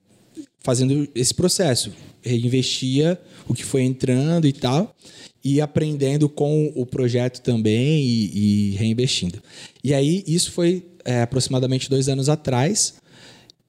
[0.65, 1.93] fazendo esse processo.
[2.23, 4.97] Reinvestia o que foi entrando e tal,
[5.45, 9.41] e aprendendo com o projeto também e, e reinvestindo.
[9.85, 12.95] E aí, isso foi é, aproximadamente dois anos atrás.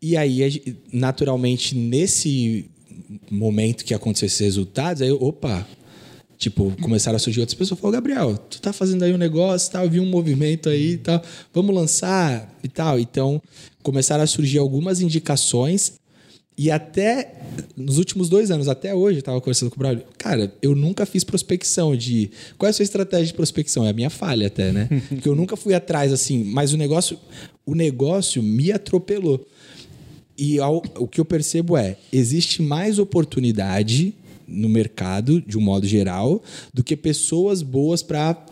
[0.02, 2.66] E aí, naturalmente, nesse
[3.30, 5.68] momento que aconteceu esses resultados, aí, opa,
[6.38, 7.80] Tipo, começaram a surgir outras pessoas.
[7.80, 10.98] Falou, Gabriel, tu tá fazendo aí um negócio, tal, eu vi um movimento aí e
[10.98, 11.22] tal,
[11.54, 13.00] vamos lançar e tal.
[13.00, 13.42] Então,
[13.82, 15.94] começaram a surgir algumas indicações
[16.58, 17.34] e até
[17.76, 21.06] nos últimos dois anos, até hoje, eu tava conversando com o Braulio, cara, eu nunca
[21.06, 22.32] fiz prospecção de.
[22.58, 23.86] Qual é a sua estratégia de prospecção?
[23.86, 24.88] É a minha falha até, né?
[25.10, 27.20] Porque eu nunca fui atrás assim, mas o negócio,
[27.66, 29.46] o negócio me atropelou.
[30.38, 34.14] E ao, o que eu percebo é, existe mais oportunidade
[34.48, 36.42] no mercado, de um modo geral,
[36.74, 38.46] do que pessoas boas para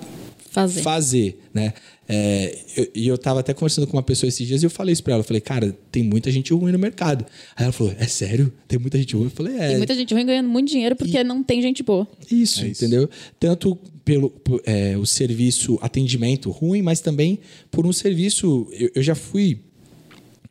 [0.49, 0.81] Fazer.
[0.81, 1.73] fazer, né?
[2.07, 4.91] É, eu- E eu, tava até conversando com uma pessoa esses dias e eu falei
[4.93, 5.21] isso pra ela.
[5.21, 7.25] Eu falei, cara, tem muita gente ruim no mercado.
[7.55, 8.51] Aí ela falou, é sério?
[8.67, 9.25] Tem muita gente ruim?
[9.25, 9.67] Eu falei, é.
[9.69, 12.05] Tem muita gente ruim ganhando muito dinheiro porque não tem gente boa.
[12.29, 12.83] Isso, É isso.
[12.83, 13.09] entendeu?
[13.39, 14.33] Tanto pelo
[14.65, 17.39] é, o serviço atendimento ruim, mas também
[17.71, 18.67] por um serviço.
[18.73, 19.59] Eu, eu já fui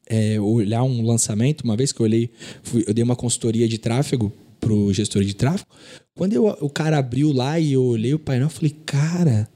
[0.07, 2.31] é, olhar um lançamento, uma vez que eu olhei,
[2.63, 5.69] fui- eu dei uma consultoria de tráfego pro gestor de tráfego.
[6.15, 9.49] Quando eu- o cara abriu lá e eu olhei o painel, eu falei, cara,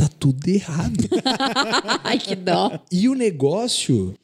[0.00, 1.08] tá tudo errado.
[2.02, 2.80] Ai, que dó.
[2.90, 4.14] E o negócio,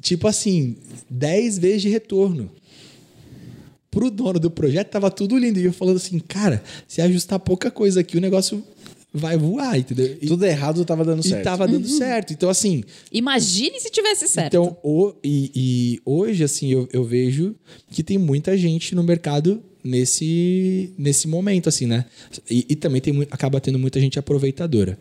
[0.00, 0.76] tipo assim,
[1.10, 2.50] 10 vezes de retorno.
[3.90, 5.58] Pro dono do projeto tava tudo lindo.
[5.58, 8.62] E eu falando assim, cara, se ajustar pouca coisa aqui, o negócio
[9.12, 10.18] vai voar, entendeu?
[10.20, 11.42] E, Tudo errado tava dando e certo.
[11.42, 12.32] tava dando certo.
[12.32, 14.54] Então, assim, Imagine se tivesse certo.
[14.54, 17.56] então, o, e, e hoje, assim, eu, eu vejo
[17.90, 22.04] que tem muita gente no mercado nesse, nesse momento, assim, né?
[22.50, 24.98] E, e também tem, acaba tendo muita gente aproveitadora.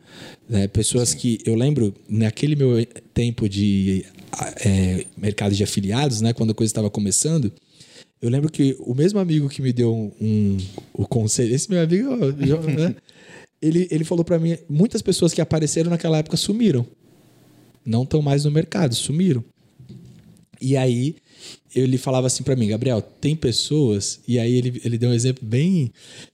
[0.50, 0.68] Né?
[0.68, 4.06] Pessoas que, eu lembro, naquele meu tempo de
[4.66, 6.34] é, mercado de afiliados, né?
[6.34, 7.52] Quando a coisa estava começando,
[8.22, 10.58] eu lembro que o mesmo amigo que me deu um, um-
[10.94, 12.96] o conselho, esse meu amigo, né?
[13.62, 16.86] ele, ele falou para mim, muitas pessoas que apareceram naquela época sumiram
[17.86, 19.44] não estão mais no mercado, sumiram.
[20.60, 21.16] E aí
[21.76, 25.48] ele falava assim pra mim, Gabriel, tem pessoas, e aí ele, ele deu um exemplo
[25.48, 25.92] bem.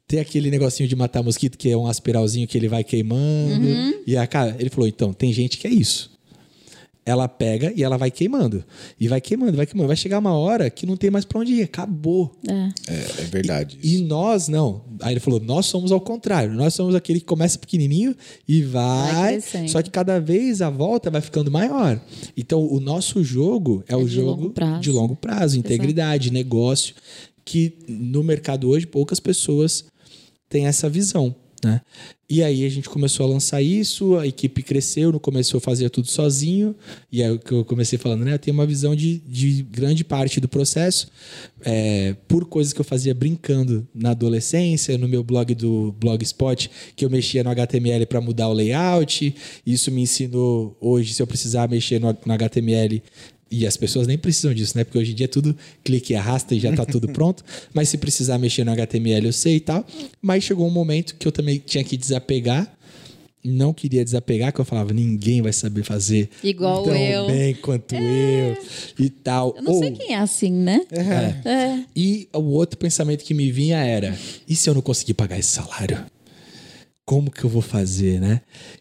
[0.07, 3.68] Tem aquele negocinho de matar mosquito que é um aspiralzinho que ele vai queimando.
[4.05, 6.12] E a cara, ele falou: então, tem gente que é isso.
[7.06, 8.64] Ela pega e ela vai queimando.
[8.99, 9.88] E vai queimando, vai queimando.
[9.88, 12.32] Vai chegar uma hora que não tem mais pra onde ir, acabou.
[12.47, 12.54] É.
[12.88, 13.78] É, é verdade.
[13.84, 14.06] E isso.
[14.06, 14.86] nós não.
[15.01, 16.54] Aí ele falou: nós somos ao contrário.
[16.54, 18.16] Nós somos aquele que começa pequenininho
[18.47, 19.68] e Vai vai.
[19.68, 21.99] só que cada vez a volta vai ficando maior.
[22.38, 24.82] Então o nosso jogo é, o de jogo longo prazo.
[24.82, 26.95] de longo prazo, integridade, negócio,
[27.43, 29.86] que no mercado hoje poucas pessoas
[30.47, 31.36] têm essa visão.
[31.64, 31.82] Né?
[32.30, 35.89] E aí a gente começou a lançar isso, a equipe cresceu, no começo eu fazia
[35.89, 36.76] tudo sozinho,
[37.11, 38.34] e aí o que eu comecei falando, né?
[38.34, 41.07] Eu tenho uma visão de, de grande parte do processo,
[41.61, 47.05] é, por coisas que eu fazia brincando na adolescência, no meu blog do Blogspot, que
[47.05, 49.36] eu mexia no HTML para mudar o layout.
[49.66, 53.01] Isso me ensinou hoje, se eu precisar mexer no, no HTML,
[53.56, 54.84] e as pessoas nem precisam disso, né?
[54.84, 57.43] Porque hoje em dia é tudo clique e arrasta e já tá tudo pronto.
[57.74, 59.86] Mas se precisar mexer no HTML, eu sei e tal.
[60.22, 62.76] Mas chegou um momento que eu também tinha que desapegar.
[63.45, 67.28] Não queria desapegar, que eu falava, ninguém vai saber fazer Igual tão eu.
[67.28, 68.58] bem quanto eu
[68.97, 69.54] e tal.
[69.58, 70.82] Eu não sei Ou- quem é assim, né?
[70.89, 71.84] É.
[71.93, 75.49] e o outro pensamento que me vinha era: e se eu não conseguir pagar esse
[75.49, 76.06] salário?
[77.06, 78.39] Como que eu vou fazer, né?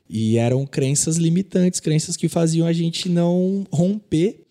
[0.08, 4.41] E eram crenças limitantes, crenças que faziam a gente não romper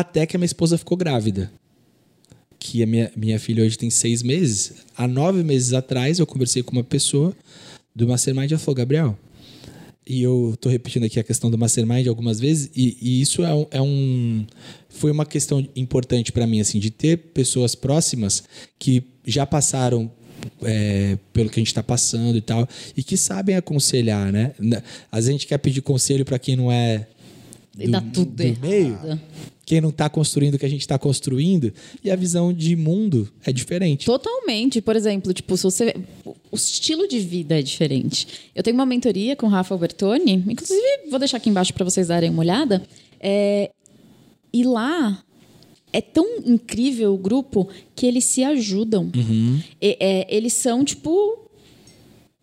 [0.00, 1.50] até que a minha esposa ficou grávida.
[2.58, 4.72] Que a minha, minha filha hoje tem seis meses.
[4.96, 7.34] Há nove meses atrás, eu conversei com uma pessoa
[7.94, 9.18] do Mastermind e ela falou: Gabriel,
[10.06, 13.52] e eu tô repetindo aqui a questão do mastermind algumas vezes e, e isso é
[13.52, 14.46] um, é um-
[14.88, 18.44] foi uma questão importante para mim assim de ter pessoas próximas
[18.78, 20.08] que já passaram
[20.62, 24.52] é, pelo que a gente está passando e tal e que sabem aconselhar né
[25.10, 27.08] às vezes a gente quer pedir conselho para quem não é
[27.76, 28.60] E dá tudo do errado.
[28.60, 29.20] meio
[29.66, 33.28] quem não está construindo o que a gente está construindo e a visão de mundo
[33.44, 34.80] é diferente Totalmente.
[34.80, 35.94] Por exemplo, tipo, se você.
[36.24, 38.26] O estilo de vida é diferente.
[38.54, 42.06] Eu tenho uma mentoria com o Rafa Albertoni, inclusive vou deixar aqui embaixo para vocês
[42.08, 42.82] darem uma olhada.
[43.20, 43.70] É,
[44.52, 45.22] E lá
[45.92, 49.10] é tão incrível o grupo que eles se ajudam.
[49.82, 51.45] E- é, eles são, tipo,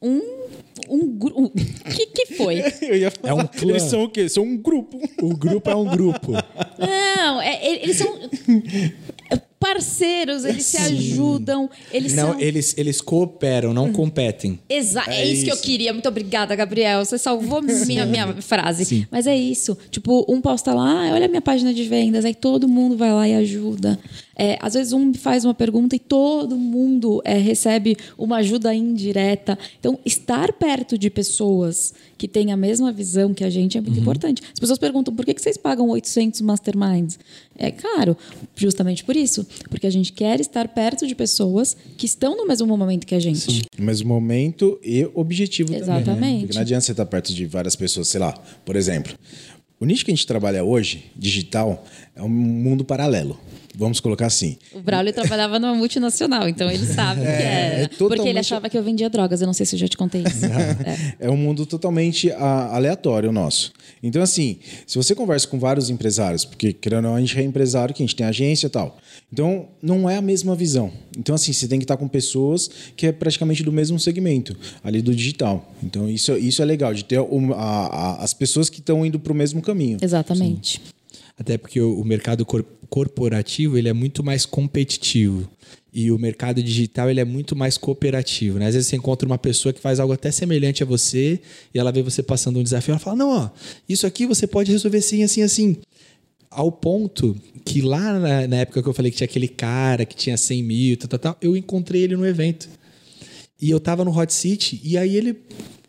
[0.04, 0.43] um.
[0.89, 1.41] Um grupo.
[1.45, 1.49] O
[1.95, 2.60] que, que foi?
[2.82, 3.70] Eu ia falar, É um clã.
[3.72, 4.28] Eles são o quê?
[4.28, 4.99] São um grupo.
[5.22, 6.32] o grupo é um grupo
[6.78, 8.08] Não, é- é- eles são
[9.64, 12.39] parceiros, eles se ajudam, eles Não, são...
[12.41, 14.59] eles, eles cooperam, não competem.
[14.68, 15.93] Exa é, isso, que eu queria.
[15.93, 17.05] Muito obrigada, Gabriel.
[17.05, 18.84] Você salvou minha, minha frase.
[18.84, 19.07] Sim.
[19.09, 19.78] Mas é isso.
[19.89, 22.26] Tipo, um posta lá, ah, olha a minha página de vendas.
[22.26, 23.97] Aí todo mundo vai lá e ajuda.
[24.36, 29.57] É, às vezes um faz uma pergunta e todo mundo é, recebe uma ajuda indireta.
[29.80, 31.93] Então, estar perto de pessoas
[32.24, 34.42] que têm a mesma visão que a gente é muito importante.
[34.54, 37.20] As pessoas perguntam por que vocês pagam 800 masterminds?
[37.58, 38.16] É caro,
[38.56, 39.46] justamente por isso.
[39.70, 43.20] Porque a gente quer estar perto de pessoas que estão no mesmo momento que a
[43.20, 43.64] gente.
[43.78, 45.86] No mesmo momento e objetivo também.
[45.86, 46.00] né?
[46.02, 46.40] Exatamente.
[46.44, 48.32] Porque não adianta você estar perto de várias pessoas, sei lá,
[48.64, 49.14] por exemplo.
[49.78, 51.84] O nicho que a gente trabalha hoje, digital,
[52.16, 53.38] é um mundo paralelo.
[53.76, 54.58] Vamos colocar assim.
[54.72, 57.82] O Braulio trabalhava numa multinacional, então ele sabe o que É, é.
[57.84, 59.42] é Porque ele totalmente- achava que eu vendia drogas.
[59.42, 60.46] Eu não sei se eu já te contei isso.
[60.46, 61.16] É.
[61.28, 63.72] É um mundo totalmente a- aleatório o nosso.
[64.02, 67.42] Então, assim, se você conversa com vários empresários, porque querendo ou não, a gente é
[67.44, 68.98] empresário, que a gente tem agência e tal.
[69.32, 70.92] Então, não é a mesma visão.
[71.18, 75.02] Então, assim, você tem que estar com pessoas que é praticamente do mesmo segmento, ali
[75.02, 75.72] do digital.
[75.82, 77.24] Então, isso, isso é legal, de ter a-
[77.56, 79.98] a- as pessoas que estão indo para o mesmo caminho.
[80.02, 80.82] Exatamente.
[81.38, 85.50] Até porque o, mercado cor- corporativo ele é muito mais competitivo.
[85.92, 88.58] E o mercado digital ele é muito mais cooperativo.
[88.60, 88.68] Né?
[88.68, 91.40] Às vezes você encontra uma pessoa que faz algo até semelhante a você
[91.74, 93.50] e ela vê você passando um desafio ela fala: Não, ó,
[93.88, 95.78] isso aqui você pode resolver assim, assim, assim.
[96.50, 100.16] Ao ponto que lá na, na época que eu falei que tinha aquele cara que
[100.16, 102.70] tinha 100 mil, tal, tal, tal, eu encontrei ele no evento.
[103.60, 105.36] E eu tava no Hot City e aí ele,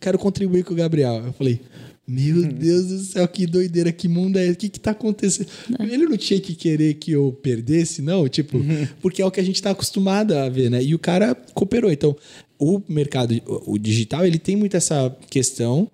[0.01, 1.22] quero contribuir com o Gabriel.
[1.26, 1.61] Eu falei,
[2.07, 4.52] meu Deus do céu, que doideira, que mundo é esse?
[4.52, 5.48] O que que tá acontecendo?
[5.80, 8.59] Ele não tinha que querer que eu perdesse, não, tipo,
[9.00, 10.82] porque é o que a gente tá acostumado a ver, né?
[10.82, 11.90] E o cara cooperou.
[11.90, 12.16] Então,
[12.59, 15.90] o mercado, o o digital, ele tem muito essa questão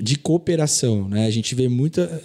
[0.00, 1.26] de cooperação, né?
[1.26, 2.22] A gente vê muita...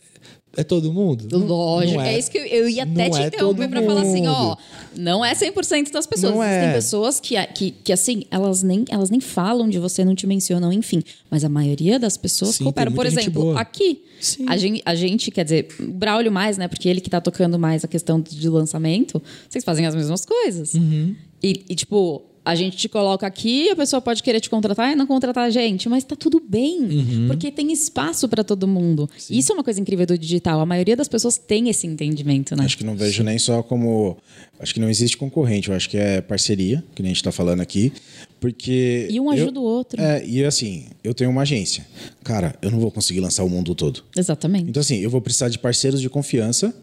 [0.55, 1.27] É todo mundo?
[1.35, 1.97] Lógico.
[1.97, 2.17] não é.
[2.17, 4.55] isso que eu, eu ia até Não te é interromper pra falar assim, ó,
[4.95, 6.33] não é 100% das pessoas.
[6.33, 6.73] Não Existem é.
[6.73, 10.71] pessoas que, que, que, assim, elas nem, elas nem falam de você, não te mencionam,
[10.71, 11.01] enfim.
[11.29, 12.91] Mas a maioria das pessoas Sim, cooperam.
[12.91, 14.45] Por exemplo, aqui, Sim.
[14.47, 16.67] a gente, a gente, quer dizer, o Braulio mais, né?
[16.67, 20.75] Porque ele que tá tocando mais a questão de lançamento, vocês fazem as mesmas coisas.
[20.75, 21.15] Uhum.
[21.41, 24.95] E, e, tipo, a gente te coloca aqui, a pessoa pode querer te contratar e
[24.95, 27.27] não contratar a gente, mas tá tudo bem, Uhum.
[27.27, 29.09] porque tem espaço para todo mundo.
[29.29, 30.59] Isso é uma coisa incrível do digital.
[30.59, 32.65] A maioria das pessoas tem esse entendimento, né?
[32.65, 34.17] Acho que não vejo nem só como.
[34.59, 37.31] Acho que não existe concorrente, eu acho que é parceria, que nem a gente está
[37.31, 37.91] falando aqui.
[38.39, 39.07] Porque.
[39.09, 40.01] E um eu- ajuda o outro.
[40.01, 41.85] É, e assim, eu tenho uma agência.
[42.23, 44.03] Cara, eu não vou conseguir lançar o mundo todo.
[44.15, 44.69] Exatamente.
[44.69, 46.73] Então, assim, eu vou precisar de parceiros de confiança.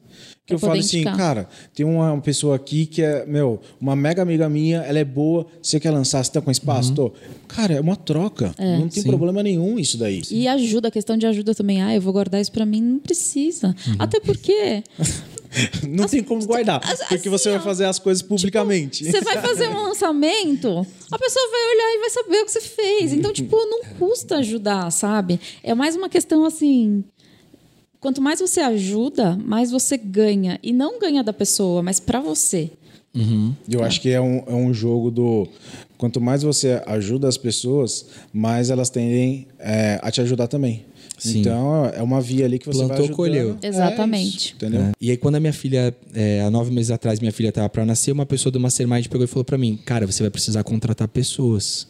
[0.47, 4.49] Que eu falo assim, cara, tem uma pessoa aqui que é, meu, uma mega amiga
[4.49, 6.93] minha, ela é boa, você quer lançar, você tá com espaço?
[6.93, 7.13] Tô.
[7.47, 8.53] Cara, é uma troca.
[8.59, 9.09] não tem Sim.
[9.09, 10.23] problema nenhum isso daí.
[10.29, 11.81] E ajuda, a questão de ajuda também.
[11.83, 12.81] Ah, eu vou guardar isso pra mim.
[12.83, 13.69] Não precisa.
[13.87, 13.95] Uhum.
[13.99, 14.83] Até porque
[15.89, 19.05] Não tem como guardar, as- porque você assim, vai ó, fazer as coisas publicamente.
[19.05, 20.69] você vai fazer um lançamento,
[21.11, 23.13] a pessoa vai olhar e vai saber o que você fez.
[23.13, 25.41] Então, tipo, não custa ajudar, sabe?
[25.63, 27.05] É mais uma questão assim.
[28.01, 30.59] Quanto mais você ajuda, mais você ganha.
[30.63, 32.71] E não ganha da pessoa, mas pra você.
[33.69, 35.47] Eu acho que é um, é um jogo do.
[35.99, 40.85] Quanto mais você ajuda as pessoas, mais elas tendem é, a te ajudar também.
[41.19, 41.41] Sim.
[41.41, 43.17] Então é uma via ali que você vai Plantou, ajudando.
[43.17, 43.59] colheu.
[43.61, 44.39] É Exatamente.
[44.39, 44.81] isso, entendeu?
[44.81, 44.93] É.
[44.99, 47.85] E aí, quando a minha filha, é, há nove meses atrás, minha filha estava para
[47.85, 51.07] nascer, uma pessoa do Mastermind pegou e falou para mim: Cara, você vai precisar contratar
[51.09, 51.87] pessoas.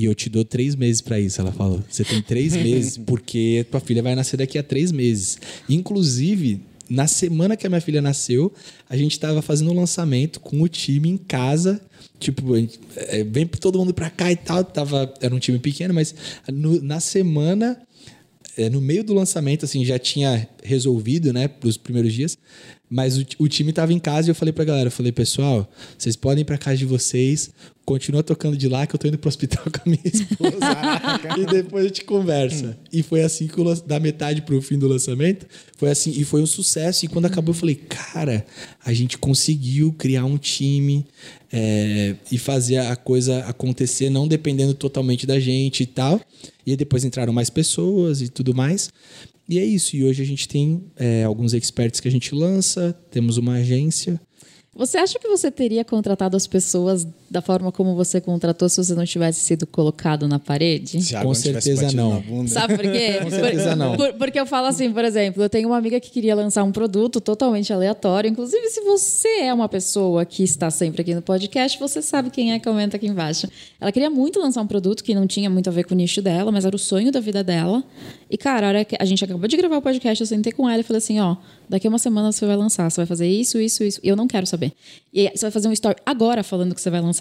[0.00, 1.40] E eu te dou três meses para isso.
[1.40, 5.38] Ela falou: Você tem três meses, porque tua filha vai nascer daqui a três meses.
[5.68, 8.52] Inclusive, na semana que a minha filha nasceu,
[8.88, 11.80] a gente estava fazendo um lançamento com o time em casa.
[12.20, 14.62] Tipo, gente, é, vem todo mundo pra cá e tal.
[14.62, 16.14] Tava, era um time pequeno, mas
[16.52, 17.76] no- na semana
[18.56, 22.36] é, no meio do lançamento, assim, já tinha resolvido, né, pros primeiros dias,
[22.90, 25.70] mas o, o time tava em casa e eu falei pra galera, eu falei, pessoal,
[25.96, 27.50] vocês podem ir pra casa de vocês,
[27.84, 30.58] continua tocando de lá que eu tô indo pro hospital com a minha esposa
[31.38, 32.78] e depois a gente conversa.
[32.92, 36.46] E foi assim que da metade pro fim do lançamento, foi assim, e foi um
[36.46, 37.06] sucesso.
[37.06, 38.44] E quando acabou, eu falei, cara,
[38.84, 41.06] a gente conseguiu criar um time
[41.52, 46.20] é, e fazer a coisa acontecer, não dependendo totalmente da gente e tal.
[46.66, 48.90] E depois entraram mais pessoas e tudo mais.
[49.48, 49.96] E é isso.
[49.96, 54.20] E hoje a gente tem é, alguns experts que a gente lança, temos uma agência.
[54.74, 58.94] Você acha que você teria contratado as pessoas da forma como você contratou se você
[58.94, 61.02] não tivesse sido colocado na parede?
[61.02, 62.22] Se Com certeza não.
[62.48, 63.18] Sabe por quê?
[63.22, 63.96] Com certeza não.
[63.96, 66.72] Por- porque eu falo assim, por exemplo, eu tenho uma amiga que queria lançar um
[66.72, 68.28] produto totalmente aleatório.
[68.30, 72.52] Inclusive, se você é uma pessoa que está sempre aqui no podcast, você sabe quem
[72.52, 73.46] é, comenta aqui embaixo.
[73.80, 76.22] Ela queria muito lançar um produto que não tinha muito a ver com o nicho
[76.22, 77.82] dela, mas era o sonho da vida dela.
[78.30, 80.68] E, cara, a hora que a gente acabou de gravar o podcast, eu sentei com
[80.68, 81.36] ela e falei assim: ó,
[81.68, 84.00] daqui a uma semana você vai lançar, você vai fazer isso, isso, isso.
[84.02, 84.72] E eu não quero saber.
[85.12, 87.17] E aí, você vai fazer um story agora falando que você vai lançar.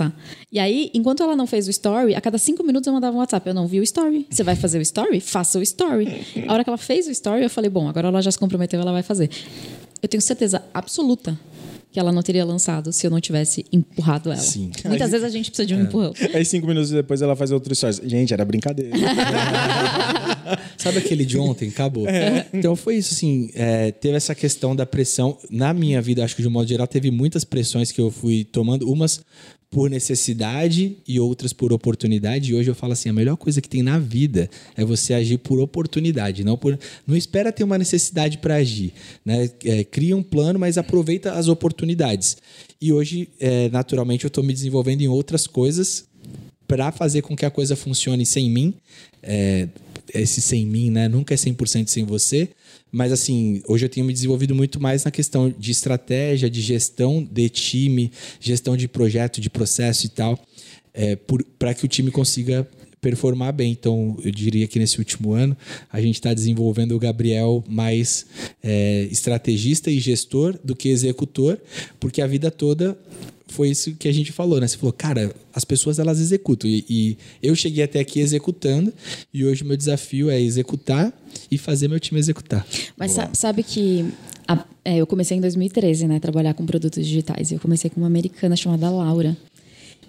[0.52, 3.20] E aí, enquanto ela não fez o story, a cada cinco minutos eu mandava um
[3.20, 3.48] WhatsApp.
[3.48, 4.26] Eu não vi o story.
[4.30, 5.20] Você vai fazer o story?
[5.20, 6.08] Faça o story.
[6.48, 8.80] A hora que ela fez o story, eu falei: bom, agora ela já se comprometeu,
[8.80, 9.30] ela vai fazer.
[10.02, 11.38] Eu tenho certeza absoluta
[11.92, 14.40] que ela não teria lançado se eu não tivesse empurrado ela.
[14.40, 14.72] Sim.
[14.86, 16.14] Muitas vezes a gente precisa de um empurrão.
[16.34, 18.02] Aí cinco minutos depois ela faz outro stories.
[18.04, 18.96] Gente, era brincadeira.
[20.78, 21.70] Sabe aquele de ontem?
[21.70, 22.06] Acabou.
[22.54, 23.50] Então foi isso, assim.
[23.56, 25.38] é, teve essa questão da pressão.
[25.50, 28.44] Na minha vida, acho que de um modo geral, teve muitas pressões que eu fui
[28.44, 28.90] tomando.
[28.90, 29.22] Umas
[29.70, 32.52] por necessidade e outras por oportunidade.
[32.52, 35.38] E hoje eu falo assim: a melhor coisa que tem na vida é você agir
[35.38, 36.44] por oportunidade.
[36.44, 38.94] Não, por, não espera ter uma necessidade para agir.
[39.26, 39.50] Né?
[39.66, 42.38] É, cria um plano, mas aproveita as oportunidades.
[42.80, 46.06] E hoje, é, naturalmente, eu estou me desenvolvendo em outras coisas
[46.68, 48.74] para fazer com que a coisa funcione sem mim.
[49.22, 49.68] É,
[50.14, 51.08] esse sem mim, né?
[51.08, 52.50] Nunca é 100% sem você.
[52.92, 57.28] Mas, assim, hoje eu tenho me desenvolvido muito mais na questão de estratégia, de gestão
[57.30, 60.40] de time, gestão de projeto, de processo e tal,
[60.94, 61.18] é,
[61.60, 62.68] para que o time consiga
[63.02, 63.72] performar bem.
[63.72, 65.56] Então, eu diria que nesse último ano,
[65.92, 68.26] a gente está desenvolvendo o Gabriel mais
[68.64, 71.60] é, estrategista e gestor do que executor,
[72.00, 72.98] porque a vida toda
[73.50, 74.68] foi isso que a gente falou, né?
[74.68, 76.70] Você falou, cara, as pessoas elas executam.
[76.70, 78.94] E, e eu cheguei até aqui executando,
[79.34, 81.14] e hoje o meu desafio é executar
[81.50, 82.66] e fazer meu time executar.
[82.98, 84.06] Mas sa- sabe que
[84.48, 87.52] a- é, eu comecei em 2013, né, a trabalhar com produtos digitais.
[87.52, 89.36] Eu comecei com uma americana chamada Laura.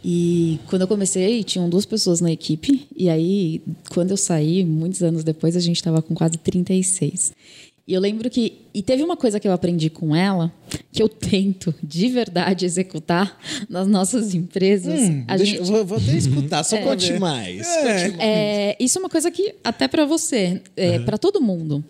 [0.04, 2.86] E quando eu comecei, tinham duas pessoas na equipe.
[2.96, 3.60] E aí,
[3.90, 7.32] quando eu saí, muitos anos depois, a gente estava com quase 36.
[7.88, 8.66] E eu lembro que.
[8.74, 10.52] E teve uma coisa que eu aprendi com ela,
[10.92, 15.00] que eu tento de verdade executar nas nossas empresas.
[15.26, 17.18] a Deixa- gente, vou, vou até escutar, só pra Conte ver.
[17.18, 17.66] mais.
[18.18, 21.82] é, isso é uma coisa que, até para você, é, para todo mundo.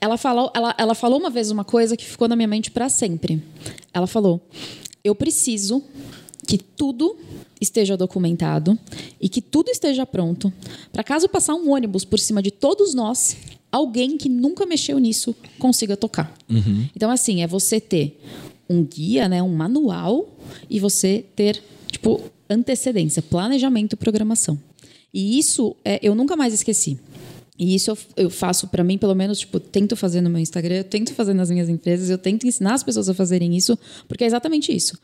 [0.00, 2.88] Ela falou, ela, ela falou uma vez uma coisa que ficou na minha mente para
[2.88, 3.42] sempre.
[3.92, 4.40] Ela falou:
[5.02, 5.82] Eu preciso
[6.46, 7.16] que tudo
[7.60, 8.78] esteja documentado
[9.20, 10.52] e que tudo esteja pronto
[10.92, 13.36] para caso passar um ônibus por cima de todos nós,
[13.74, 16.32] alguém que nunca mexeu nisso consiga tocar.
[16.94, 18.20] Então, assim, é você ter
[18.70, 20.28] um guia, né, um manual
[20.70, 21.60] e você ter,
[21.90, 24.56] tipo, antecedência, planejamento, programação.
[25.12, 27.00] E isso é, eu nunca mais esqueci.
[27.58, 30.76] E isso eu, eu faço para mim, pelo menos, tipo, tento fazer no meu Instagram,
[30.76, 34.22] eu tento fazer nas minhas empresas, eu tento ensinar as pessoas a fazerem isso, porque
[34.22, 34.96] é exatamente isso.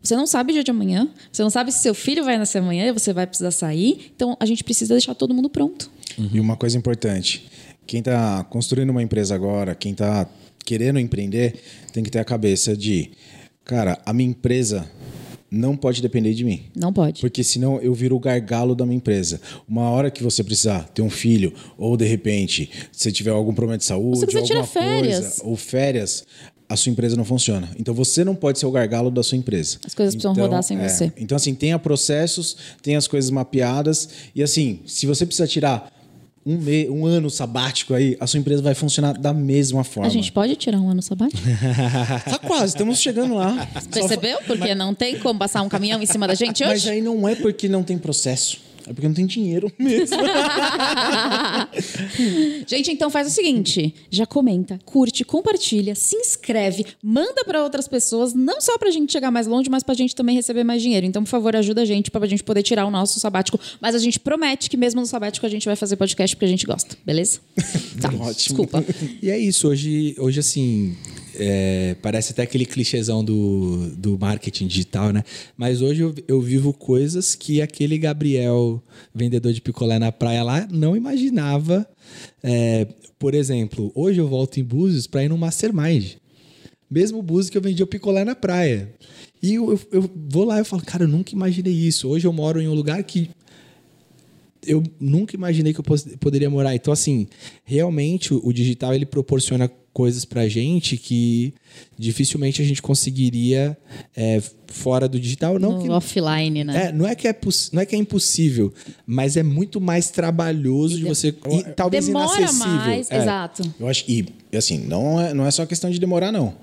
[0.00, 2.58] Você não sabe o dia de amanhã, você não sabe se seu filho vai nascer
[2.58, 5.90] amanhã e você vai precisar sair, então a gente precisa deixar todo mundo pronto.
[6.32, 7.44] E uma coisa importante:
[7.86, 10.28] quem está construindo uma empresa agora, quem está
[10.64, 11.54] querendo empreender,
[11.92, 13.10] tem que ter a cabeça de,
[13.64, 14.90] cara, a minha empresa
[15.48, 16.64] não pode depender de mim.
[16.74, 17.20] Não pode.
[17.20, 19.40] Porque senão eu viro o gargalo da minha empresa.
[19.68, 23.78] Uma hora que você precisar ter um filho, ou de repente, se tiver algum problema
[23.78, 25.20] de saúde, Você precisa alguma férias.
[25.20, 26.24] coisa, ou férias,
[26.68, 27.70] a sua empresa não funciona.
[27.78, 29.78] Então você não pode ser o gargalo da sua empresa.
[29.86, 31.12] As coisas precisam Então, rodar sem é, você.
[31.16, 34.08] Então, assim, tenha processos, tenha as coisas mapeadas.
[34.34, 35.92] E assim, se você precisa tirar
[36.46, 40.06] um, me- um ano sabático aí, a sua empresa vai funcionar da mesma forma.
[40.06, 41.42] A gente pode tirar um ano sabático?
[42.24, 43.66] Tá quase, estamos chegando lá.
[43.92, 44.38] Percebeu?
[44.46, 46.90] Porque não tem como passar um caminhão em cima da gente Mas hoje.
[46.90, 48.58] aí não é porque não tem processo.
[48.86, 50.16] É porque não tem dinheiro mesmo.
[52.66, 58.34] Gente, então faz o seguinte: já comenta, curte, compartilha, se inscreve, manda para outras pessoas,
[58.34, 61.06] não só pra gente chegar mais longe, mas pra gente também receber mais dinheiro.
[61.06, 63.58] Então, por favor, ajuda a gente pra gente poder tirar o nosso sabático.
[63.80, 66.48] Mas a gente promete que mesmo no sabático a gente vai fazer podcast porque a
[66.48, 67.40] gente gosta, beleza?
[68.00, 68.34] Tá, Ótimo.
[68.34, 68.84] desculpa.
[69.22, 70.94] E é isso, hoje, hoje assim,
[71.38, 75.22] é, parece até aquele clichêzão do, do marketing digital, né?
[75.56, 78.82] Mas hoje eu, eu vivo coisas que aquele Gabriel,
[79.14, 81.86] vendedor de picolé na praia lá, não imaginava.
[82.42, 82.86] É,
[83.18, 86.14] por exemplo, hoje eu volto em Búzios para ir no Mastermind.
[86.90, 88.92] Mesmo Búzios que eu vendia o picolé na praia.
[89.42, 92.08] E eu, eu, eu vou lá e falo, cara, eu nunca imaginei isso.
[92.08, 93.30] Hoje eu moro em um lugar que
[94.66, 95.84] eu nunca imaginei que eu
[96.18, 96.74] poderia morar.
[96.74, 97.28] Então, assim,
[97.64, 101.54] realmente o digital ele proporciona coisas pra gente que
[101.98, 103.74] dificilmente a gente conseguiria
[104.14, 105.58] é, fora do digital.
[105.58, 106.88] Não No que, offline, né?
[106.88, 107.34] é, não, é que é
[107.72, 108.74] não é que é impossível,
[109.06, 111.28] mas é muito mais trabalhoso de você.
[111.50, 112.68] e talvez Demora inacessível.
[112.76, 113.16] mais, É.
[113.16, 113.74] exato.
[113.80, 116.54] Eu acho e assim, não é, não é só questão de demorar não.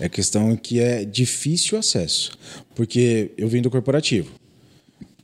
[0.00, 2.32] É questão que é difícil o acesso.
[2.74, 4.32] Porque eu vim do corporativo.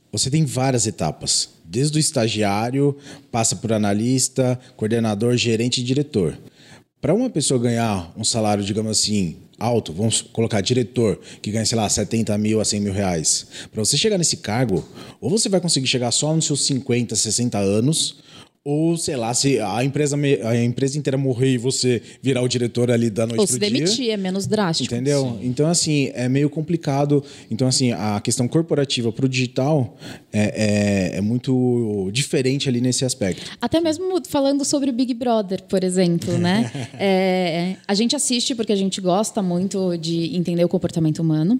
[0.09, 1.49] você tem várias etapas.
[1.65, 2.95] Desde o estagiário,
[3.29, 6.39] passa por analista, coordenador, gerente e diretor.
[6.99, 11.77] Para uma pessoa ganhar um salário, digamos assim, alto, vamos colocar diretor, que ganha, sei
[11.77, 13.45] lá, 70 mil a 100 mil reais.
[13.71, 14.83] Para você chegar nesse cargo,
[15.21, 18.17] ou você vai conseguir chegar só nos seus 50, 60 anos,
[18.69, 22.91] ou, sei lá, se a empresa, a empresa inteira morrer e você virar o diretor
[22.91, 23.71] ali da noite Ou se dia.
[23.71, 24.93] demitir, é menos drástico.
[24.93, 25.39] Entendeu?
[25.41, 27.23] Então, assim, é meio complicado.
[27.49, 29.95] Então, assim, a questão corporativa para o digital
[30.33, 33.49] é, é, é muito diferente ali nesse aspecto.
[33.61, 36.69] Até mesmo falando sobre o Big Brother, por exemplo, né?
[36.99, 41.59] É, a gente assiste porque a gente gosta muito de entender o comportamento humano.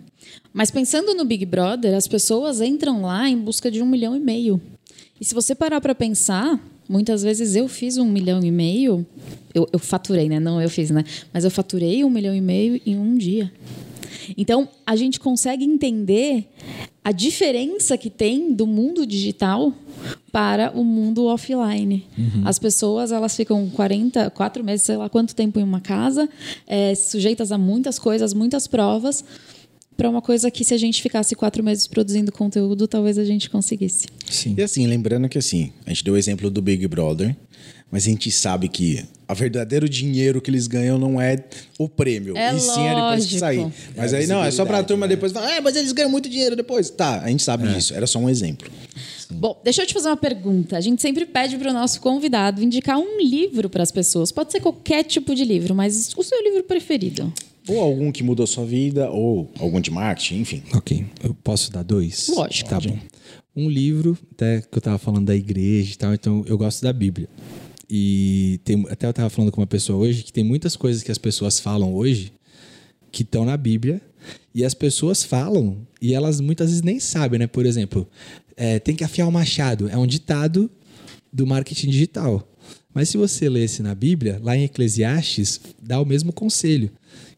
[0.51, 4.19] Mas pensando no Big Brother, as pessoas entram lá em busca de um milhão e
[4.19, 4.59] meio.
[5.21, 9.05] E se você parar para pensar, muitas vezes eu fiz um milhão e meio.
[9.53, 10.39] Eu, eu faturei, né?
[10.39, 11.03] Não eu fiz, né?
[11.33, 13.51] Mas eu faturei um milhão e meio em um dia.
[14.37, 16.47] Então, a gente consegue entender
[17.03, 19.73] a diferença que tem do mundo digital
[20.31, 22.05] para o mundo offline.
[22.45, 26.27] As pessoas elas ficam 40, quatro meses, sei lá quanto tempo em uma casa,
[26.67, 29.23] é, sujeitas a muitas coisas, muitas provas,
[29.97, 33.49] para uma coisa que se a gente ficasse quatro meses produzindo conteúdo, talvez a gente
[33.49, 34.05] conseguisse.
[34.29, 34.53] Sim.
[34.55, 37.35] E assim, lembrando que assim, a gente deu o exemplo do Big Brother,
[37.91, 41.43] mas a gente sabe que o verdadeiro dinheiro que eles ganham não é
[41.79, 42.37] o prêmio.
[42.37, 43.39] É e sim é depois que lógico.
[43.39, 43.67] sair.
[43.95, 45.15] Mas É a aí não, é só pra visibilidade, turma né?
[45.15, 46.89] depois falar, é, mas eles ganham muito dinheiro depois.
[46.89, 47.93] Tá, a gente sabe disso.
[47.93, 48.69] Era só um exemplo.
[49.31, 50.77] Bom, deixa eu te fazer uma pergunta.
[50.77, 54.31] A gente sempre pede para o nosso convidado indicar um livro para as pessoas.
[54.31, 57.31] Pode ser qualquer tipo de livro, mas o seu livro preferido.
[57.67, 60.63] Ou algum que mudou sua vida, ou algum de marketing, enfim.
[60.73, 62.27] Ok, eu posso dar dois?
[62.29, 62.69] Lógico.
[62.69, 62.97] Tá bom.
[63.55, 66.93] Um livro, até que eu tava falando da igreja e tal, então eu gosto da
[66.93, 67.27] Bíblia.
[67.89, 71.11] E tem, até eu tava falando com uma pessoa hoje que tem muitas coisas que
[71.11, 72.33] as pessoas falam hoje
[73.11, 74.01] que estão na Bíblia
[74.53, 77.47] e as pessoas falam e elas muitas vezes nem sabem, né?
[77.47, 78.07] Por exemplo,
[78.55, 79.89] é, tem que afiar o machado.
[79.89, 80.69] É um ditado
[81.31, 82.47] do marketing digital.
[82.93, 86.91] Mas se você lesse na Bíblia, lá em Eclesiastes, dá o mesmo conselho.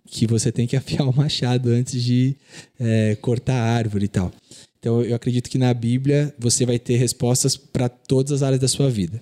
[0.05, 2.35] Que você tem que afiar o machado antes de
[2.79, 4.31] é, cortar a árvore e tal.
[4.79, 8.67] Então eu acredito que na Bíblia você vai ter respostas para todas as áreas da
[8.67, 9.21] sua vida.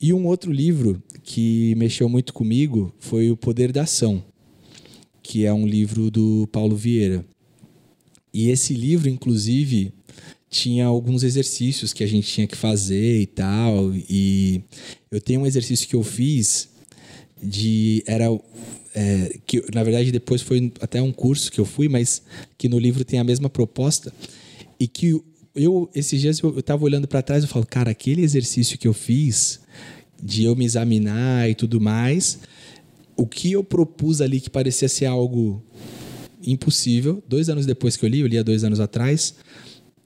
[0.00, 4.24] E um outro livro que mexeu muito comigo foi O Poder da Ação,
[5.22, 7.24] que é um livro do Paulo Vieira.
[8.34, 9.92] E esse livro, inclusive,
[10.50, 13.94] tinha alguns exercícios que a gente tinha que fazer e tal.
[13.94, 14.62] E
[15.10, 16.68] eu tenho um exercício que eu fiz
[17.42, 18.26] de era
[18.94, 22.22] é, que na verdade depois foi até um curso que eu fui, mas
[22.58, 24.12] que no livro tem a mesma proposta
[24.78, 25.20] e que
[25.54, 28.88] eu esses dias eu, eu tava olhando para trás e falo, cara, aquele exercício que
[28.88, 29.60] eu fiz
[30.22, 32.38] de eu me examinar e tudo mais,
[33.16, 35.62] o que eu propus ali que parecia ser algo
[36.44, 39.34] impossível, dois anos depois que eu li, eu li há dois anos atrás,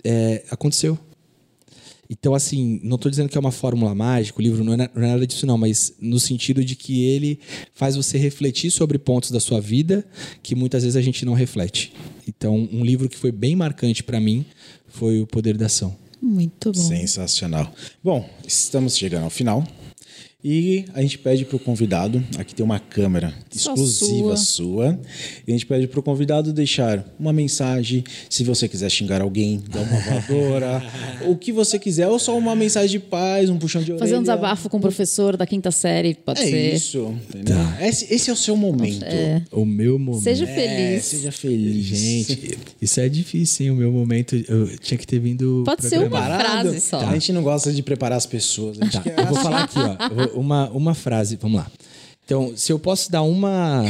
[0.04, 0.98] é, aconteceu.
[2.08, 5.02] Então, assim, não estou dizendo que é uma fórmula mágica, o livro não é, não
[5.02, 7.40] é nada disso, não, mas no sentido de que ele
[7.74, 10.06] faz você refletir sobre pontos da sua vida
[10.42, 11.92] que muitas vezes a gente não reflete.
[12.26, 14.44] Então, um livro que foi bem marcante para mim
[14.88, 15.96] foi O Poder da Ação.
[16.20, 16.80] Muito bom.
[16.80, 17.72] Sensacional.
[18.02, 19.66] Bom, estamos chegando ao final.
[20.44, 24.98] E a gente pede para o convidado, aqui tem uma câmera Só exclusiva sua.
[25.46, 29.60] E a gente pede para o convidado deixar uma mensagem, se você quiser xingar alguém,
[29.70, 30.82] dar uma voadora,
[31.26, 33.98] o que você quiser, ou só uma mensagem de paz, um puxão de orelha.
[34.04, 36.74] Fazer um desabafo com o professor da quinta série, pode É ser.
[36.74, 37.56] isso, entendeu?
[37.80, 39.04] Esse, esse é o seu momento.
[39.50, 40.22] O meu momento.
[40.22, 41.04] Seja É, feliz.
[41.06, 41.86] seja feliz.
[41.86, 43.72] Gente, isso é difícil, hein?
[43.72, 44.36] O meu momento.
[44.48, 45.62] Eu tinha que ter vindo.
[45.64, 47.00] Pode ser uma frase só.
[47.00, 48.76] A gente não gosta de preparar as pessoas.
[48.80, 50.25] A gente Tá, quer eu vou falar aqui, ó.
[50.34, 51.70] Uma, uma frase, vamos lá.
[52.24, 53.84] Então, se eu posso dar uma,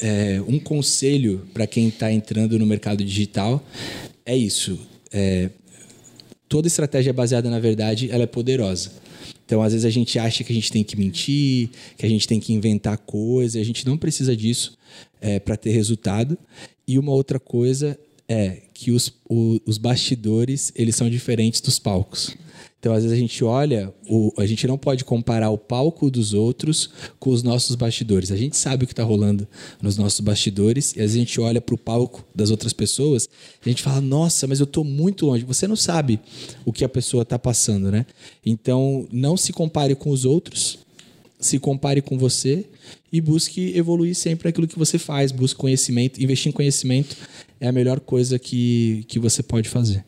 [0.00, 3.62] é, um conselho para quem está entrando no mercado digital,
[4.24, 4.78] é isso.
[5.12, 5.50] É,
[6.48, 8.92] toda estratégia baseada na verdade, ela é poderosa.
[9.44, 12.26] Então, às vezes a gente acha que a gente tem que mentir, que a gente
[12.26, 14.76] tem que inventar coisa, a gente não precisa disso
[15.44, 16.36] para ter resultado.
[16.86, 17.98] E uma outra coisa
[18.28, 22.36] é que os, o- os bastidores eles são diferentes dos palcos.
[22.86, 26.32] Então, às vezes a gente olha, o- a gente não pode comparar o palco dos
[26.32, 28.30] outros com os nossos bastidores.
[28.30, 29.44] A gente sabe o que está rolando
[29.82, 33.24] nos nossos bastidores e às vezes a gente olha para o palco das outras pessoas
[33.24, 35.44] e a gente fala, nossa, mas eu estou muito longe.
[35.44, 36.20] Você não sabe
[36.64, 38.06] o que a pessoa está passando, né?
[38.44, 40.78] Então, não se compare com os outros,
[41.40, 42.66] se compare com você
[43.12, 45.32] e busque evoluir sempre aquilo que você faz.
[45.32, 46.22] Busque conhecimento.
[46.22, 47.16] Investir em conhecimento
[47.58, 50.04] é a melhor coisa que, que você pode fazer.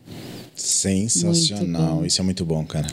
[0.60, 2.04] Sensacional.
[2.04, 2.86] Isso é muito bom, cara.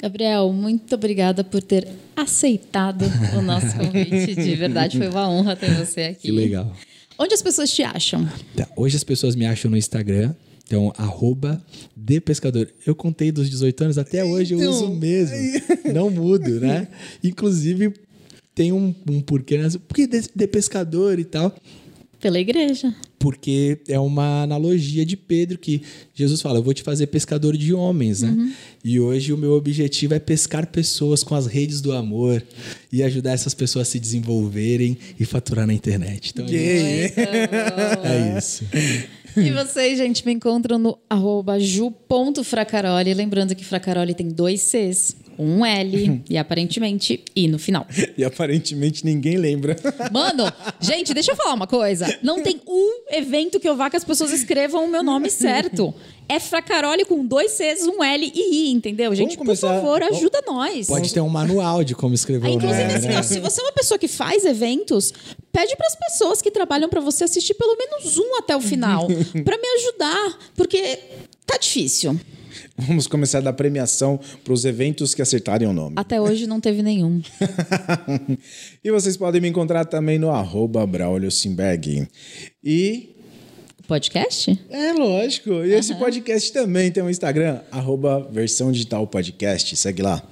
[0.00, 3.04] Gabriel, muito obrigada por ter aceitado
[3.36, 4.34] o nosso convite.
[4.34, 6.22] De verdade, foi uma honra ter você aqui.
[6.22, 6.72] Que legal.
[7.18, 8.28] Onde as pessoas te acham?
[8.54, 10.34] Tá, Hoje as pessoas me acham no Instagram,
[10.66, 11.62] Então, arroba
[11.96, 12.68] de pescador.
[12.86, 15.36] Eu contei dos 18 anos, até hoje eu Então, uso mesmo.
[15.94, 16.88] Não mudo, né?
[17.24, 17.94] Inclusive,
[18.54, 19.68] tem um, um porquê, né?
[19.88, 21.54] Por que de, de pescador e tal?
[22.20, 22.94] Pela igreja.
[23.18, 25.82] Porque é uma analogia de Pedro que
[26.14, 28.30] Jesus fala: Eu vou te fazer pescador de homens, né?
[28.30, 28.52] Uhum.
[28.84, 32.42] E hoje o meu objetivo é pescar pessoas com as redes do amor
[32.92, 36.30] e ajudar essas pessoas a se desenvolverem e faturar na internet.
[36.32, 37.12] Então é,
[38.04, 38.64] é isso.
[39.36, 43.12] E vocês, gente, me encontram no arroba ju.fracaroli.
[43.14, 47.86] Lembrando que Fracaroli tem dois Cs, um L e aparentemente I no final.
[48.16, 49.76] E aparentemente ninguém lembra.
[50.10, 50.50] Mano,
[50.80, 52.06] gente, deixa eu falar uma coisa.
[52.22, 55.94] Não tem um evento que eu vá que as pessoas escrevam o meu nome certo.
[56.28, 59.14] É Fracaroli com dois Cs, um L e I, entendeu?
[59.14, 60.88] Gente, por favor, ajuda nós.
[60.88, 62.94] Pode ter um manual de como escrever Aí, o inclusive, nome.
[62.94, 63.18] assim, né?
[63.18, 65.12] ó, se você é uma pessoa que faz eventos,
[65.56, 69.08] pede para as pessoas que trabalham para você assistir pelo menos um até o final,
[69.42, 70.98] para me ajudar, porque
[71.46, 72.20] tá difícil.
[72.76, 75.94] Vamos começar a dar premiação para os eventos que acertarem o nome.
[75.96, 77.22] Até hoje não teve nenhum.
[78.84, 82.06] e vocês podem me encontrar também no arroba Braulio Simberg.
[82.62, 83.16] E
[83.88, 84.60] Podcast?
[84.68, 85.64] É lógico.
[85.64, 89.74] E esse podcast também tem um Instagram, arroba versão digital podcast.
[89.76, 90.22] Segue lá.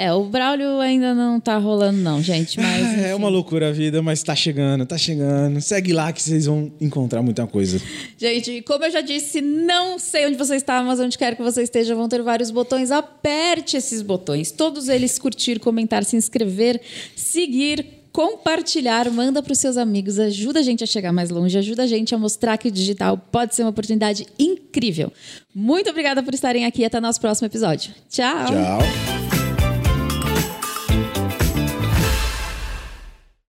[0.00, 2.58] É, o Braulio ainda não tá rolando, não, gente.
[2.58, 2.80] Mas.
[3.10, 5.60] É uma loucura a vida, mas tá chegando, tá chegando.
[5.60, 7.78] Segue lá que vocês vão encontrar muita coisa.
[8.16, 11.62] Gente, como eu já disse, não sei onde você está, mas onde quer que você
[11.62, 12.90] esteja, vão ter vários botões.
[12.90, 14.50] Aperte esses botões.
[14.50, 16.80] Todos eles curtir, comentar, se inscrever,
[17.14, 21.82] seguir, compartilhar, manda para os seus amigos, ajuda a gente a chegar mais longe, ajuda
[21.82, 25.12] a gente a mostrar que o digital pode ser uma oportunidade incrível.
[25.54, 26.84] Muito obrigada por estarem aqui.
[26.86, 27.92] Até nosso próximo episódio.
[28.08, 28.46] Tchau.
[28.46, 29.29] Tchau.